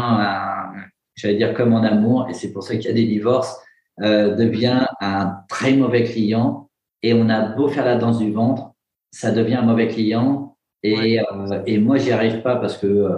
[1.15, 3.59] j'allais dire comme en amour, et c'est pour ça qu'il y a des divorces,
[4.01, 6.69] euh, devient un très mauvais client.
[7.01, 8.72] Et on a beau faire la danse du ventre,
[9.13, 10.57] ça devient un mauvais client.
[10.81, 13.09] Et, euh, et moi, j'y arrive pas parce que euh,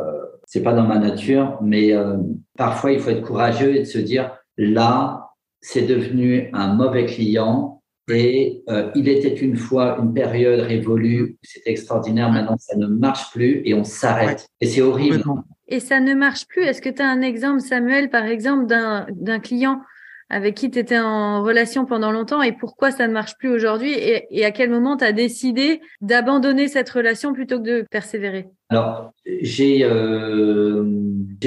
[0.45, 1.57] c'est pas dans ma nature.
[1.61, 2.17] Mais euh,
[2.57, 5.31] parfois, il faut être courageux et de se dire là,
[5.61, 7.81] c'est devenu un mauvais client.
[8.11, 12.31] Et euh, il était une fois une période révolue, c'était extraordinaire.
[12.31, 14.47] Maintenant, ça ne marche plus et on s'arrête.
[14.61, 15.23] Et c'est horrible.
[15.67, 16.61] Et ça ne marche plus.
[16.61, 19.81] Est-ce que tu as un exemple, Samuel, par exemple, d'un client
[20.29, 23.93] avec qui tu étais en relation pendant longtemps et pourquoi ça ne marche plus aujourd'hui
[23.93, 28.47] et, à quel moment tu as décidé d'abandonner cette relation plutôt que de persévérer?
[28.69, 30.83] Alors, j'ai euh,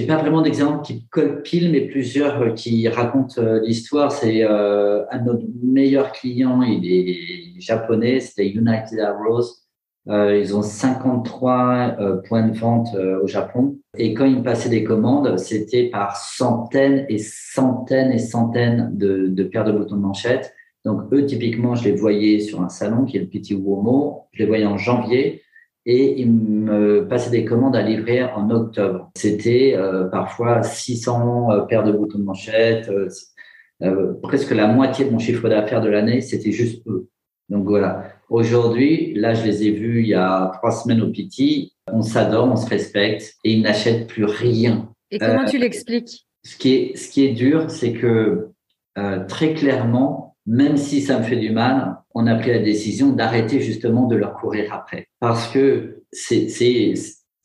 [0.06, 4.12] pas vraiment d'exemple qui colle pile, mais plusieurs qui racontent euh, l'histoire.
[4.12, 9.67] C'est euh, un de nos meilleurs clients, il est japonais, c'était United Arrows.
[10.10, 13.78] Euh, ils ont 53 euh, points de vente euh, au Japon.
[13.98, 19.44] Et quand ils passaient des commandes, c'était par centaines et centaines et centaines de, de,
[19.44, 20.54] paires de boutons de manchette.
[20.86, 24.28] Donc, eux, typiquement, je les voyais sur un salon qui est le Petit Uomo.
[24.32, 25.42] Je les voyais en janvier
[25.84, 29.10] et ils me passaient des commandes à livrer en octobre.
[29.16, 29.74] C'était
[30.12, 32.90] parfois 600 paires de boutons de manchette.
[34.22, 37.08] presque la moitié de mon chiffre d'affaires de l'année, c'était juste eux.
[37.48, 38.12] Donc voilà.
[38.28, 41.74] Aujourd'hui, là, je les ai vus il y a trois semaines au Piti.
[41.90, 44.90] On s'adore, on se respecte et ils n'achètent plus rien.
[45.10, 46.28] Et comment tu euh, l'expliques?
[46.48, 48.48] ce qui est, ce qui est dur, c'est que
[48.96, 53.10] euh, très clairement, même si ça me fait du mal, on a pris la décision
[53.10, 55.08] d'arrêter justement de leur courir après.
[55.20, 56.94] Parce que c'est, c'est,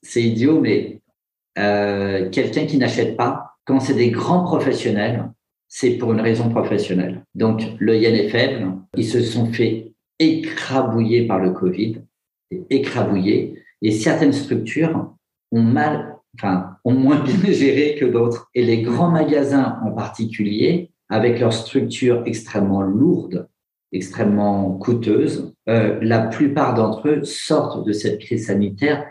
[0.01, 1.01] c'est idiot, mais
[1.59, 5.29] euh, quelqu'un qui n'achète pas, quand c'est des grands professionnels,
[5.67, 7.25] c'est pour une raison professionnelle.
[7.35, 8.71] Donc, le yen est faible.
[8.95, 9.92] Ils se sont fait
[10.23, 12.01] écrabouiller par le Covid,
[12.69, 15.13] écrabouiller, et certaines structures
[15.51, 18.49] ont mal, enfin, ont moins bien géré que d'autres.
[18.55, 23.47] Et les grands magasins en particulier, avec leurs structures extrêmement lourdes,
[23.91, 29.05] extrêmement coûteuses, euh, la plupart d'entre eux sortent de cette crise sanitaire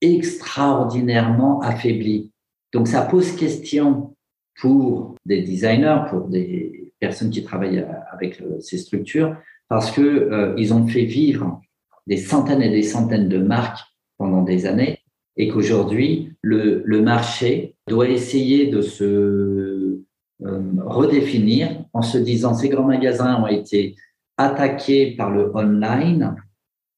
[0.00, 2.32] extraordinairement affaiblis.
[2.72, 4.16] Donc ça pose question
[4.60, 9.36] pour des designers, pour des personnes qui travaillent avec euh, ces structures,
[9.68, 11.60] parce que euh, ils ont fait vivre
[12.06, 13.80] des centaines et des centaines de marques
[14.18, 14.98] pendant des années,
[15.36, 20.00] et qu'aujourd'hui le, le marché doit essayer de se
[20.44, 23.96] euh, redéfinir en se disant ces grands magasins ont été
[24.36, 26.36] attaqués par le online,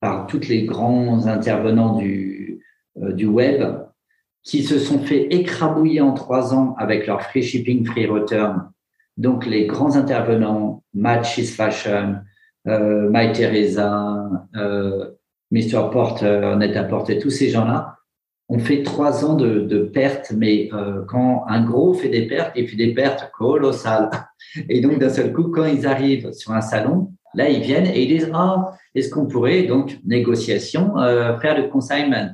[0.01, 2.61] par tous les grands intervenants du,
[3.03, 3.63] euh, du web,
[4.43, 8.71] qui se sont fait écrabouiller en trois ans avec leur free shipping, free return.
[9.17, 12.17] Donc les grands intervenants, Match is Fashion,
[12.67, 15.11] euh, My Teresa, euh,
[15.51, 15.91] Mr.
[15.93, 17.97] Porter, Net Porter, tous ces gens-là
[18.49, 22.53] on fait trois ans de, de pertes, mais euh, quand un gros fait des pertes,
[22.57, 24.11] il fait des pertes colossales.
[24.69, 28.03] Et donc, d'un seul coup, quand ils arrivent sur un salon, là, ils viennent et
[28.03, 32.31] ils disent, ah, est-ce qu'on pourrait, donc, négociation, euh, faire le consignment?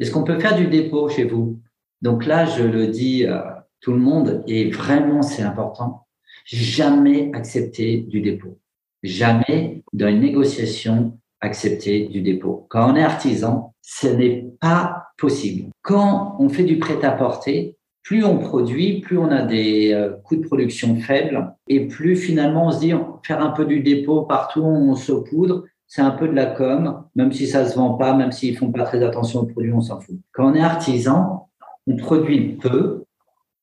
[0.00, 1.60] Est-ce qu'on peut faire du dépôt chez vous?
[2.00, 6.06] Donc là, je le dis à tout le monde, et vraiment, c'est important,
[6.46, 8.58] jamais accepter du dépôt.
[9.04, 12.66] Jamais dans une négociation accepter du dépôt.
[12.70, 15.70] Quand on est artisan, ce n'est pas possible.
[15.82, 20.46] Quand on fait du prêt-à-porter, plus on produit, plus on a des euh, coûts de
[20.46, 22.92] production faibles et plus finalement on se dit
[23.22, 27.32] faire un peu du dépôt partout on saupoudre, c'est un peu de la com, même
[27.32, 30.00] si ça se vend pas, même s'ils font pas très attention aux produits, on s'en
[30.00, 30.16] fout.
[30.32, 31.48] Quand on est artisan,
[31.86, 33.04] on produit peu,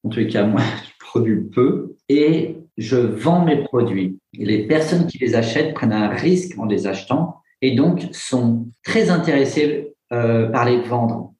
[0.03, 4.19] en tout cas moi je produis peu et je vends mes produits.
[4.37, 8.67] Et les personnes qui les achètent prennent un risque en les achetant et donc sont
[8.83, 11.33] très intéressés euh, par les vendre.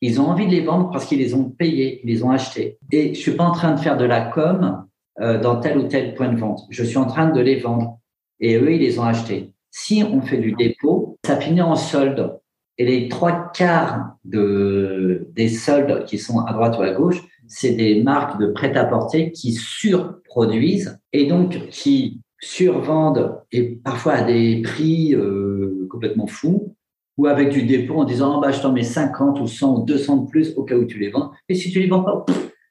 [0.00, 2.78] Ils ont envie de les vendre parce qu'ils les ont payés, ils les ont achetés.
[2.92, 4.84] Et je suis pas en train de faire de la com
[5.20, 6.60] euh, dans tel ou tel point de vente.
[6.70, 7.98] Je suis en train de les vendre
[8.40, 9.52] et eux, ils les ont achetés.
[9.70, 12.38] Si on fait du dépôt, ça finit en solde.
[12.78, 17.72] Et les trois quarts de, des soldes qui sont à droite ou à gauche, c'est
[17.72, 25.14] des marques de prêt-à-porter qui surproduisent et donc qui survendent et parfois à des prix
[25.14, 26.74] euh, complètement fous
[27.16, 29.84] ou avec du dépôt en disant oh, bah, je t'en mets 50 ou 100 ou
[29.84, 31.32] 200 de plus au cas où tu les vends.
[31.48, 32.24] Et si tu les vends pas,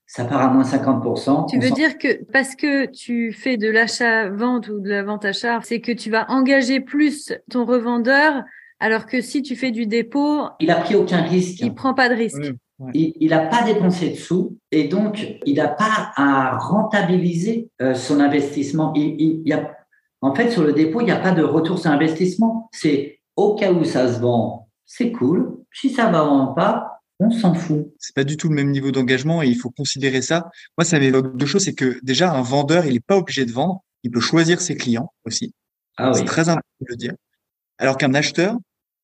[0.05, 1.49] ça part à moins 50%.
[1.49, 5.81] Tu veux dire que parce que tu fais de l'achat-vente ou de la vente-achat, c'est
[5.81, 8.43] que tu vas engager plus ton revendeur
[8.79, 11.59] alors que si tu fais du dépôt, il a pris aucun risque.
[11.61, 12.53] Il prend pas de risque.
[12.93, 18.19] Il n'a pas dépensé de sous et donc il n'a pas à rentabiliser euh, son
[18.19, 18.93] investissement.
[18.95, 19.75] Il, il, a,
[20.21, 22.69] en fait, sur le dépôt, il n'y a pas de retour sur investissement.
[22.71, 25.57] C'est au cas où ça se vend, c'est cool.
[25.73, 27.93] Si ça ne va pas, on s'en fout.
[27.97, 30.49] C'est pas du tout le même niveau d'engagement et il faut considérer ça.
[30.77, 31.63] Moi, ça m'évoque deux choses.
[31.63, 33.83] C'est que déjà, un vendeur, il n'est pas obligé de vendre.
[34.03, 35.53] Il peut choisir ses clients aussi.
[35.97, 37.13] Ah c'est très important de le dire.
[37.79, 38.55] Alors qu'un acheteur,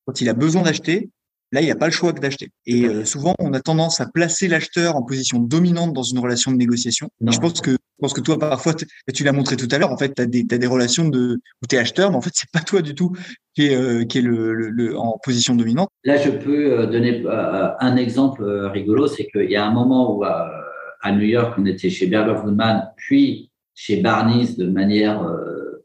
[0.06, 1.10] quand il a besoin d'acheter,
[1.54, 2.50] Là, il n'y a pas le choix que d'acheter.
[2.66, 6.52] Et euh, souvent, on a tendance à placer l'acheteur en position dominante dans une relation
[6.52, 7.10] de négociation.
[7.22, 8.74] Et je pense que je pense que toi, parfois,
[9.14, 9.92] tu l'as montré tout à l'heure.
[9.92, 12.22] En fait, tu as des, as des relations de où tu es acheteur, mais en
[12.22, 13.12] fait, c'est pas toi du tout
[13.54, 15.90] qui est, euh, qui est le, le, en position dominante.
[16.04, 20.24] Là, je peux euh, donner un exemple rigolo, c'est qu'il y a un moment où
[20.24, 25.22] à, New York, on était chez Berger Woodman, puis chez Barney's de manière,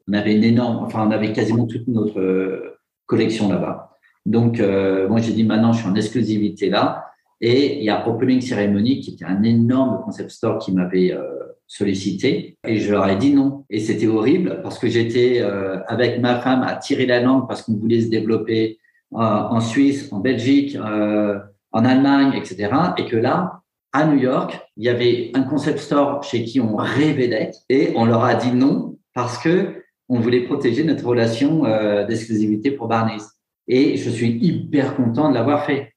[0.09, 3.88] on avait une énorme, enfin, on avait quasiment toute notre collection là-bas.
[4.27, 7.07] Donc, euh, moi, j'ai dit maintenant, je suis en exclusivité là.
[7.41, 11.23] Et il y a Opening Ceremony, qui était un énorme concept store qui m'avait euh,
[11.67, 12.59] sollicité.
[12.67, 13.65] Et je leur ai dit non.
[13.71, 17.63] Et c'était horrible parce que j'étais euh, avec ma femme à tirer la langue parce
[17.63, 18.79] qu'on voulait se développer
[19.11, 22.69] en Suisse, en Belgique, en Allemagne, etc.
[22.99, 23.63] Et que là,
[23.95, 27.95] à New York, il y avait un concept store chez qui on rêvait d'être et
[27.97, 31.63] on leur a dit non parce que on voulait protéger notre relation
[32.07, 33.38] d'exclusivité pour Barney's.
[33.69, 35.93] Et je suis hyper content de l'avoir fait.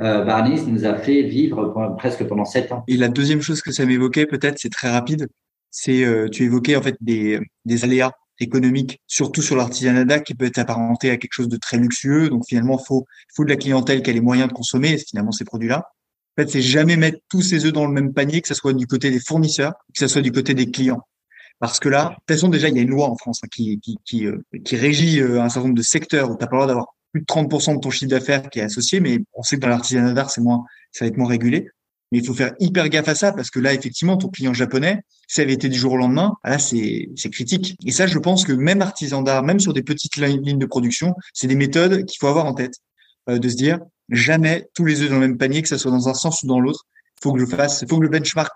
[0.00, 2.82] Euh, Barnies nous a fait vivre presque pendant sept ans.
[2.88, 5.28] Et la deuxième chose que ça m'évoquait, peut-être, c'est très rapide,
[5.70, 10.46] c'est euh, tu évoquais en fait des, des aléas économiques, surtout sur l'artisanat qui peut
[10.46, 12.28] être apparenté à quelque chose de très luxueux.
[12.28, 13.04] Donc finalement, faut
[13.34, 15.84] faut de la clientèle qui a les moyens de consommer finalement ces produits-là.
[16.36, 18.72] En fait, c'est jamais mettre tous ses œufs dans le même panier, que ce soit
[18.72, 21.02] du côté des fournisseurs, que ce soit du côté des clients.
[21.58, 23.48] Parce que là, de toute façon, déjà, il y a une loi en France hein,
[23.52, 26.46] qui, qui, qui, euh, qui régit euh, un certain nombre de secteurs où tu n'as
[26.48, 29.18] pas le droit d'avoir plus de 30% de ton chiffre d'affaires qui est associé, mais
[29.34, 31.68] on sait que dans l'artisanat d'art, c'est moins, ça va être moins régulé.
[32.10, 35.02] Mais il faut faire hyper gaffe à ça parce que là, effectivement, ton client japonais,
[35.28, 37.76] si ça avait été du jour au lendemain, ah là, c'est, c'est critique.
[37.86, 41.14] Et ça, je pense que même artisan d'art, même sur des petites lignes de production,
[41.32, 42.74] c'est des méthodes qu'il faut avoir en tête.
[43.28, 45.92] Euh, de se dire, jamais tous les œufs dans le même panier, que ça soit
[45.92, 46.86] dans un sens ou dans l'autre.
[47.22, 48.52] Faut que je fasse, faut que le benchmark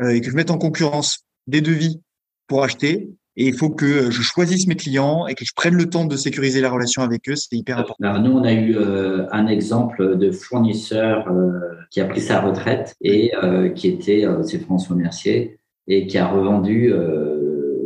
[0.00, 2.00] euh, et que je mette en concurrence des devis
[2.48, 3.08] pour acheter
[3.40, 6.14] et il faut que je choisisse mes clients et que je prenne le temps de
[6.14, 7.36] sécuriser la relation avec eux.
[7.36, 8.04] C'est hyper important.
[8.04, 11.58] Alors nous, on a eu euh, un exemple de fournisseur euh,
[11.90, 16.28] qui a pris sa retraite et euh, qui était, c'est François Mercier, et qui a
[16.28, 16.92] revendu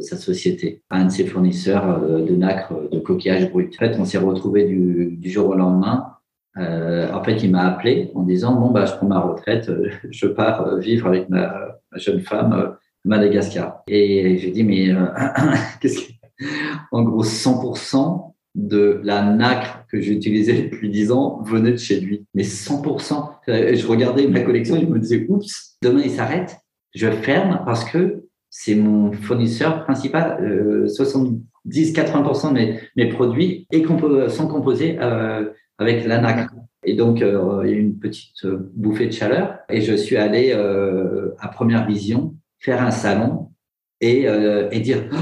[0.00, 3.72] sa société à un de ses fournisseurs de nacre de coquillage brut.
[3.76, 6.16] En fait, on s'est retrouvé du, jour au lendemain.
[6.56, 9.70] en fait, il m'a appelé en disant bon bah je prends ma retraite,
[10.10, 13.82] je pars vivre avec ma jeune femme Madagascar.
[13.86, 15.06] Et j'ai dit, mais euh,
[15.80, 16.12] qu'est-ce que...
[16.90, 22.26] En gros, 100% de la nacre que j'utilisais depuis 10 ans venait de chez lui.
[22.34, 23.30] Mais 100%.
[23.46, 26.56] Je regardais ma collection et je me disais, oups, demain il s'arrête,
[26.94, 30.86] je ferme parce que c'est mon fournisseur principal.
[30.86, 33.66] 70-80% de mes, mes, produits
[34.28, 36.52] sont composés euh, avec la nacre.
[36.84, 40.16] Et donc, euh, il y a eu une petite bouffée de chaleur et je suis
[40.16, 42.33] allé à première vision
[42.64, 43.50] faire un salon
[44.00, 45.18] et, euh, et dire ah,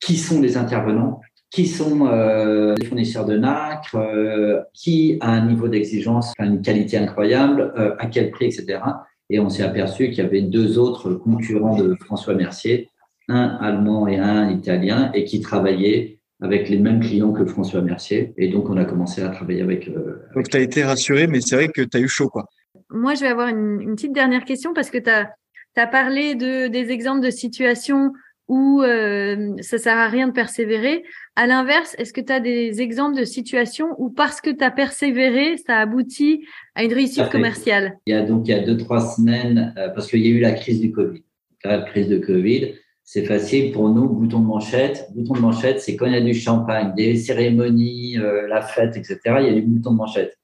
[0.00, 5.46] qui sont les intervenants, qui sont euh, les fournisseurs de nacre, euh, qui a un
[5.46, 8.80] niveau d'exigence, une qualité incroyable, à quel prix, etc.
[9.28, 12.88] Et on s'est aperçu qu'il y avait deux autres concurrents de François Mercier,
[13.28, 18.34] un allemand et un italien, et qui travaillaient avec les mêmes clients que François Mercier.
[18.36, 19.90] Et donc, on a commencé à travailler avec.
[20.34, 22.46] donc, tu as été rassuré, mais c'est vrai que tu as eu chaud, quoi.
[22.90, 25.30] Moi, je vais avoir une, une petite dernière question parce que tu as
[25.74, 28.12] tu as parlé de, des exemples de situations
[28.48, 31.04] où euh, ça sert à rien de persévérer.
[31.36, 34.70] À l'inverse, est-ce que tu as des exemples de situations où parce que tu as
[34.70, 36.44] persévéré, ça aboutit
[36.74, 37.98] à une réussite commerciale?
[38.06, 40.30] Il y a donc il y a deux trois semaines euh, parce qu'il y a
[40.30, 41.22] eu la crise du Covid.
[41.64, 44.08] La crise de Covid, c'est facile pour nous.
[44.08, 48.18] Bouton de manchette, bouton de manchette, c'est quand il y a du champagne, des cérémonies,
[48.18, 49.18] euh, la fête, etc.
[49.38, 50.36] Il y a des boutons de manchette.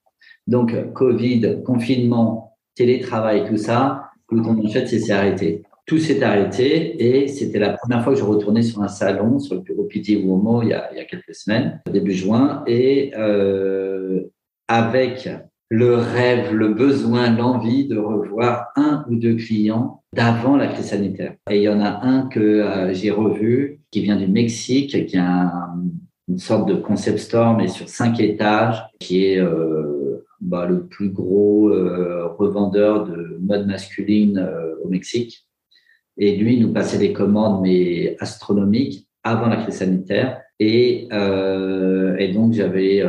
[0.47, 5.63] Donc Covid, confinement, télétravail, tout ça, temps manchette s'est arrêté.
[5.85, 9.55] Tout s'est arrêté et c'était la première fois que je retournais sur un salon, sur
[9.55, 13.11] le bureau Piti Uomo, il y a, il y a quelques semaines, début juin, et
[13.17, 14.21] euh,
[14.67, 15.27] avec
[15.69, 21.35] le rêve, le besoin, l'envie de revoir un ou deux clients d'avant la crise sanitaire.
[21.49, 25.17] Et il y en a un que euh, j'ai revu, qui vient du Mexique, qui
[25.17, 25.69] a
[26.27, 29.98] une sorte de concept store, mais sur cinq étages, qui est euh,
[30.41, 35.47] bah, le plus gros euh, revendeur de mode masculine euh, au Mexique.
[36.17, 40.41] Et lui, nous passait des commandes, mais astronomiques, avant la crise sanitaire.
[40.59, 43.01] Et, euh, et donc, j'avais,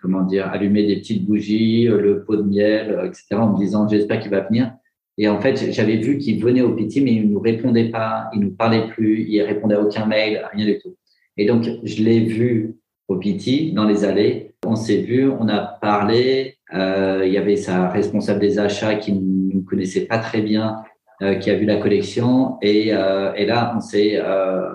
[0.00, 4.20] comment dire, allumé des petites bougies, le pot de miel, etc., en me disant, j'espère
[4.20, 4.74] qu'il va venir.
[5.18, 8.30] Et en fait, j'avais vu qu'il venait au Piti, mais il ne nous répondait pas,
[8.34, 10.96] il ne nous parlait plus, il répondait à aucun mail, rien du tout.
[11.36, 12.76] Et donc, je l'ai vu
[13.08, 14.54] au Piti, dans les allées.
[14.66, 19.12] On s'est vu, on a parlé, euh, il y avait sa responsable des achats qui
[19.12, 20.82] ne nous connaissait pas très bien,
[21.22, 22.58] euh, qui a vu la collection.
[22.62, 24.70] Et, euh, et là, on s'est euh,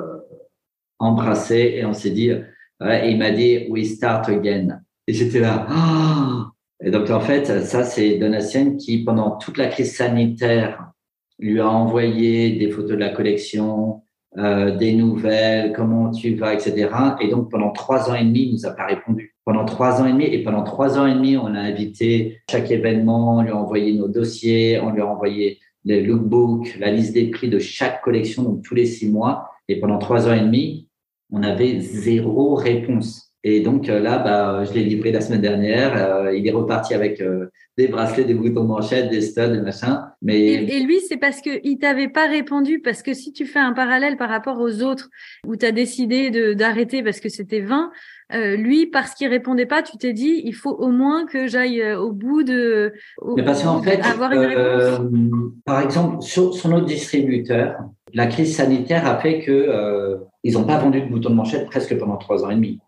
[0.99, 4.79] embrassé et on s'est dit, et il m'a dit, we start again.
[5.07, 5.67] Et j'étais là.
[5.69, 6.43] Oh
[6.85, 10.91] et donc, en fait, ça, c'est Donatien qui, pendant toute la crise sanitaire,
[11.39, 14.03] lui a envoyé des photos de la collection,
[14.37, 16.89] euh, des nouvelles, comment tu vas, etc.
[17.21, 19.33] Et donc, pendant trois ans et demi, il nous a pas répondu.
[19.45, 22.69] Pendant trois ans et demi, et pendant trois ans et demi, on a invité chaque
[22.69, 27.13] événement, on lui a envoyé nos dossiers, on lui a envoyé les lookbooks, la liste
[27.13, 29.49] des prix de chaque collection, donc tous les six mois.
[29.69, 30.87] Et pendant trois ans et demi,
[31.31, 33.26] on avait zéro réponse.
[33.43, 35.95] Et donc euh, là, bah, je l'ai livré la semaine dernière.
[35.95, 37.45] Euh, il est reparti avec euh,
[37.77, 40.01] des bracelets, des boutons de manchette, des studs, des machins.
[40.21, 42.79] Mais et, lui, c'est parce que il t'avait pas répondu.
[42.79, 45.09] Parce que si tu fais un parallèle par rapport aux autres,
[45.45, 47.91] où tu as décidé d'arrêter parce que c'était 20,
[48.57, 52.11] lui, parce qu'il répondait pas, tu t'es dit, il faut au moins que j'aille au
[52.11, 52.91] bout de.
[53.35, 54.99] Mais parce qu'en fait, avoir une réponse.
[55.63, 57.77] par exemple, sur, sur notre distributeur,
[58.13, 61.95] la crise sanitaire a fait que ils n'ont pas vendu de boutons de manchette presque
[61.97, 62.79] pendant trois ans et demi.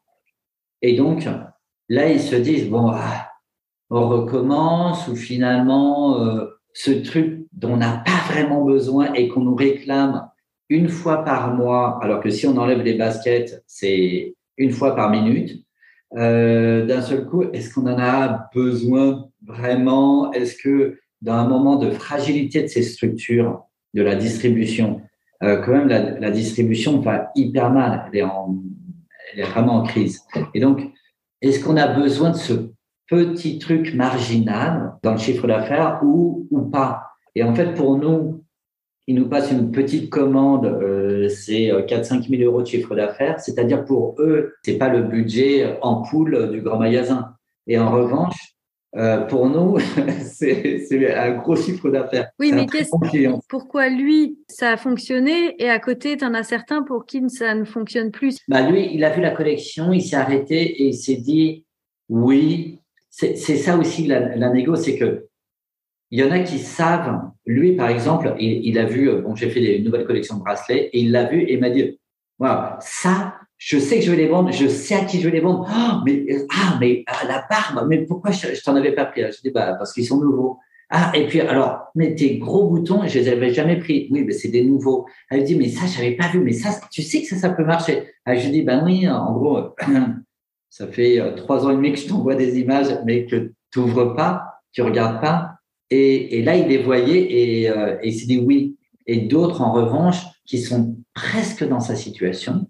[0.81, 1.27] Et donc,
[1.89, 3.29] là, ils se disent, bon, ah,
[3.89, 9.41] on recommence ou finalement, euh, ce truc dont on n'a pas vraiment besoin et qu'on
[9.41, 10.29] nous réclame
[10.69, 15.09] une fois par mois, alors que si on enlève les baskets, c'est une fois par
[15.09, 15.63] minute.
[16.15, 20.31] Euh, D'un seul coup, est-ce qu'on en a besoin vraiment?
[20.31, 23.63] Est-ce que dans un moment de fragilité de ces structures,
[23.95, 25.01] de la distribution,
[25.41, 28.05] quand même la, distribution va hyper mal.
[28.11, 28.61] Elle est, en,
[29.31, 30.21] elle est vraiment en crise.
[30.53, 30.81] Et donc,
[31.41, 32.53] est-ce qu'on a besoin de ce
[33.07, 37.03] petit truc marginal dans le chiffre d'affaires ou, ou pas?
[37.35, 38.43] Et en fait, pour nous,
[39.07, 43.39] il nous passe une petite commande, euh, c'est 4-5 euh, 000 euros de chiffre d'affaires,
[43.39, 47.33] c'est-à-dire pour eux, c'est pas le budget en poule du grand magasin.
[47.65, 48.55] Et en revanche,
[48.95, 49.77] euh, pour nous,
[50.25, 52.29] c'est un gros chiffre d'affaires.
[52.39, 52.65] Oui, mais
[53.47, 57.53] pourquoi lui, ça a fonctionné et à côté, tu en as certains pour qui ça
[57.53, 58.37] ne fonctionne plus?
[58.47, 61.65] Bah Lui, il a vu la collection, il s'est arrêté et il s'est dit
[62.09, 62.79] oui.
[63.11, 65.27] C'est ça aussi la, la négo, c'est que
[66.11, 67.21] il y en a qui savent.
[67.45, 71.01] Lui, par exemple, il, a vu, bon, j'ai fait une nouvelle collection de bracelets et
[71.01, 71.99] il l'a vu et m'a dit,
[72.39, 75.35] wow, ça, je sais que je vais les vendre, je sais à qui je vais
[75.35, 75.69] les vendre.
[75.69, 79.21] Oh, mais, ah, mais ah, la barbe, mais pourquoi je, je t'en avais pas pris?
[79.21, 80.57] Je dis, bah, parce qu'ils sont nouveaux.
[80.89, 84.07] Ah, et puis, alors, mais tes gros boutons, je les avais jamais pris.
[84.11, 85.05] Oui, mais c'est des nouveaux.
[85.29, 87.65] Elle dit, mais ça, j'avais pas vu, mais ça, tu sais que ça, ça peut
[87.65, 88.05] marcher.
[88.25, 89.75] Ah, je dis, ben oui, en gros,
[90.69, 93.79] ça fait euh, trois ans et demi que je t'envoie des images, mais que tu
[93.79, 95.55] ouvres pas, tu regardes pas.
[95.89, 98.77] Et, et, là, il les voyait euh, et il s'est dit oui.
[99.05, 102.67] Et d'autres, en revanche, qui sont presque dans sa situation.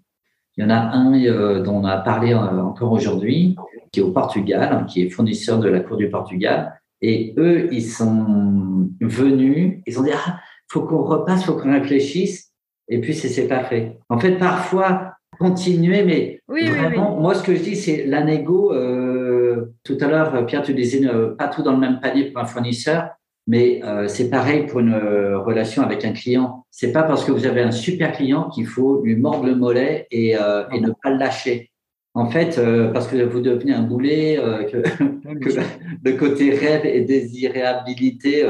[0.60, 3.56] Il y en a un euh, dont on a parlé euh, encore aujourd'hui,
[3.90, 6.78] qui est au Portugal, qui est fournisseur de la Cour du Portugal.
[7.00, 10.38] Et eux, ils sont venus, ils ont dit, ah,
[10.68, 12.52] faut qu'on repasse, faut qu'on réfléchisse.
[12.88, 14.00] Et puis, c'est pas fait.
[14.10, 18.74] En fait, parfois, continuer, mais vraiment, moi, ce que je dis, c'est la négo.
[18.74, 22.42] Euh, tout à l'heure, Pierre, tu disais euh, pas tout dans le même panier pour
[22.42, 23.08] un fournisseur,
[23.50, 26.64] mais euh, c'est pareil pour une relation avec un client.
[26.70, 30.06] C'est pas parce que vous avez un super client qu'il faut lui mordre le mollet
[30.10, 31.70] et, et ne pas le lâcher.
[32.14, 32.60] En fait,
[32.92, 34.36] parce que vous devenez un boulet,
[34.70, 34.78] que,
[35.40, 35.60] que
[36.04, 38.48] le côté rêve et désirabilité,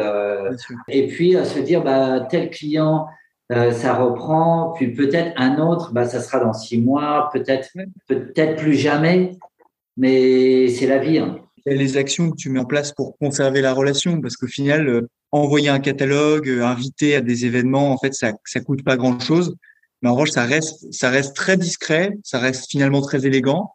[0.89, 3.07] et puis à se dire, bah, tel client,
[3.51, 7.69] euh, ça reprend, puis peut-être un autre, bah, ça sera dans six mois, peut-être
[8.07, 9.33] peut-être plus jamais,
[9.97, 11.19] mais c'est la vie.
[11.19, 11.41] Hein.
[11.71, 14.89] Et les actions que tu mets en place pour conserver la relation, parce qu'au final,
[14.89, 18.97] euh, envoyer un catalogue, euh, inviter à des événements, en fait, ça ça coûte pas
[18.99, 19.57] grand-chose,
[20.03, 23.73] mais en revanche, ça reste ça reste très discret, ça reste finalement très élégant,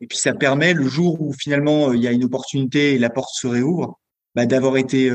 [0.00, 3.10] et puis ça permet le jour où finalement il y a une opportunité et la
[3.10, 3.98] porte se réouvre,
[4.34, 5.10] bah, d'avoir été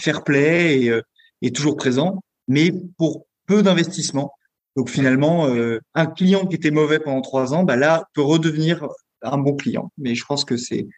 [0.00, 1.00] fair play et,
[1.42, 4.32] et toujours présent mais pour peu d'investissement.
[4.76, 8.86] Donc finalement, euh, un client qui était mauvais pendant trois ans, bah là, peut redevenir
[9.22, 9.92] un bon client.
[9.98, 10.88] Mais je pense que c'est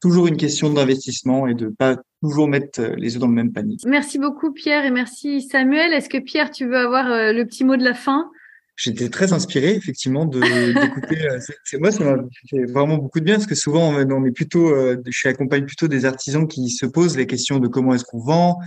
[0.00, 3.52] toujours une question d'investissement et de pas toujours mettre euh, les œufs dans le même
[3.52, 3.76] panier.
[3.86, 5.92] Merci beaucoup Pierre et merci Samuel.
[5.92, 8.30] Est-ce que Pierre, tu veux avoir euh, le petit mot de la fin?
[8.76, 10.40] J'étais très inspiré effectivement de
[10.80, 11.28] d'écouter.
[11.64, 14.74] c'est moi, ça m'a fait vraiment beaucoup de bien parce que souvent on est plutôt,
[15.06, 18.58] je accompagne plutôt des artisans qui se posent les questions de comment est-ce qu'on vend,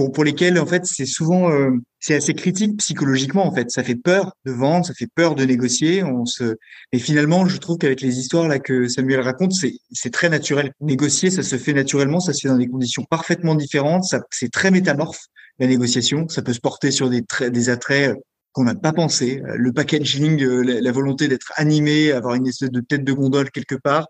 [0.00, 3.70] pour pour lesquels en fait c'est souvent euh, c'est assez critique psychologiquement en fait.
[3.70, 6.02] Ça fait peur de vendre ça fait peur de négocier.
[6.02, 6.56] On se
[6.92, 10.72] et finalement je trouve qu'avec les histoires là que Samuel raconte c'est c'est très naturel.
[10.80, 14.50] Négocier ça se fait naturellement ça se fait dans des conditions parfaitement différentes ça c'est
[14.50, 15.26] très métamorphe
[15.58, 16.26] la négociation.
[16.30, 18.20] Ça peut se porter sur des traits des attraits euh,
[18.52, 19.42] qu'on n'a pas pensé.
[19.44, 23.76] Le packaging euh, la, volonté d'être animé avoir une espèce de tête de gondole quelque
[23.76, 24.06] part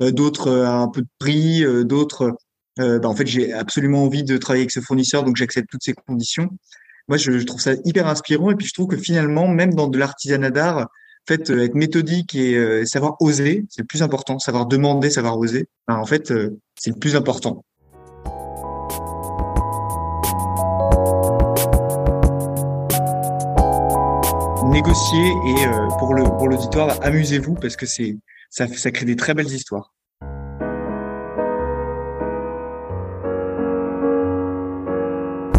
[0.00, 2.34] d'autres un peu de prix d'autres
[2.80, 5.84] euh, bah, en fait, j'ai absolument envie de travailler avec ce fournisseur, donc j'accepte toutes
[5.84, 6.48] ces conditions.
[7.08, 8.50] Moi, je, je, trouve ça hyper inspirant.
[8.50, 11.74] Et puis, je trouve que finalement, même dans de l'artisanat d'art, en fait, euh, être
[11.74, 14.38] méthodique et euh, savoir oser, c'est le plus important.
[14.38, 16.32] Savoir demander, savoir oser, ben, en fait,
[16.76, 17.64] c'est le plus important.
[24.70, 25.66] Négocier et
[26.00, 28.16] pour le pour l'auditoire, amusez-vous parce que c'est
[28.50, 29.94] ça, ça crée des très belles histoires.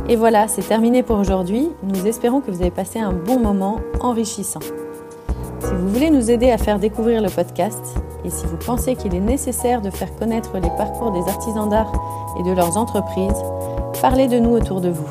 [0.08, 1.72] Et voilà, c'est terminé pour aujourd'hui.
[1.82, 4.60] Nous espérons que vous avez passé un bon moment enrichissant.
[5.60, 7.80] Si vous voulez nous aider à faire découvrir le podcast
[8.24, 11.92] et si vous pensez qu'il est nécessaire de faire connaître les parcours des artisans d'art
[12.40, 13.42] et de leurs entreprises,
[14.00, 15.08] parlez de nous autour de vous.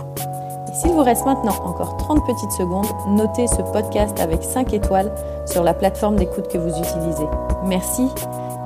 [0.68, 5.12] Et s'il vous reste maintenant encore 30 petites secondes, notez ce podcast avec 5 étoiles
[5.47, 7.26] sur la plateforme d'écoute que vous utilisez.
[7.66, 8.07] Merci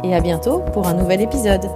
[0.05, 1.70] et à bientôt pour un nouvel épisode.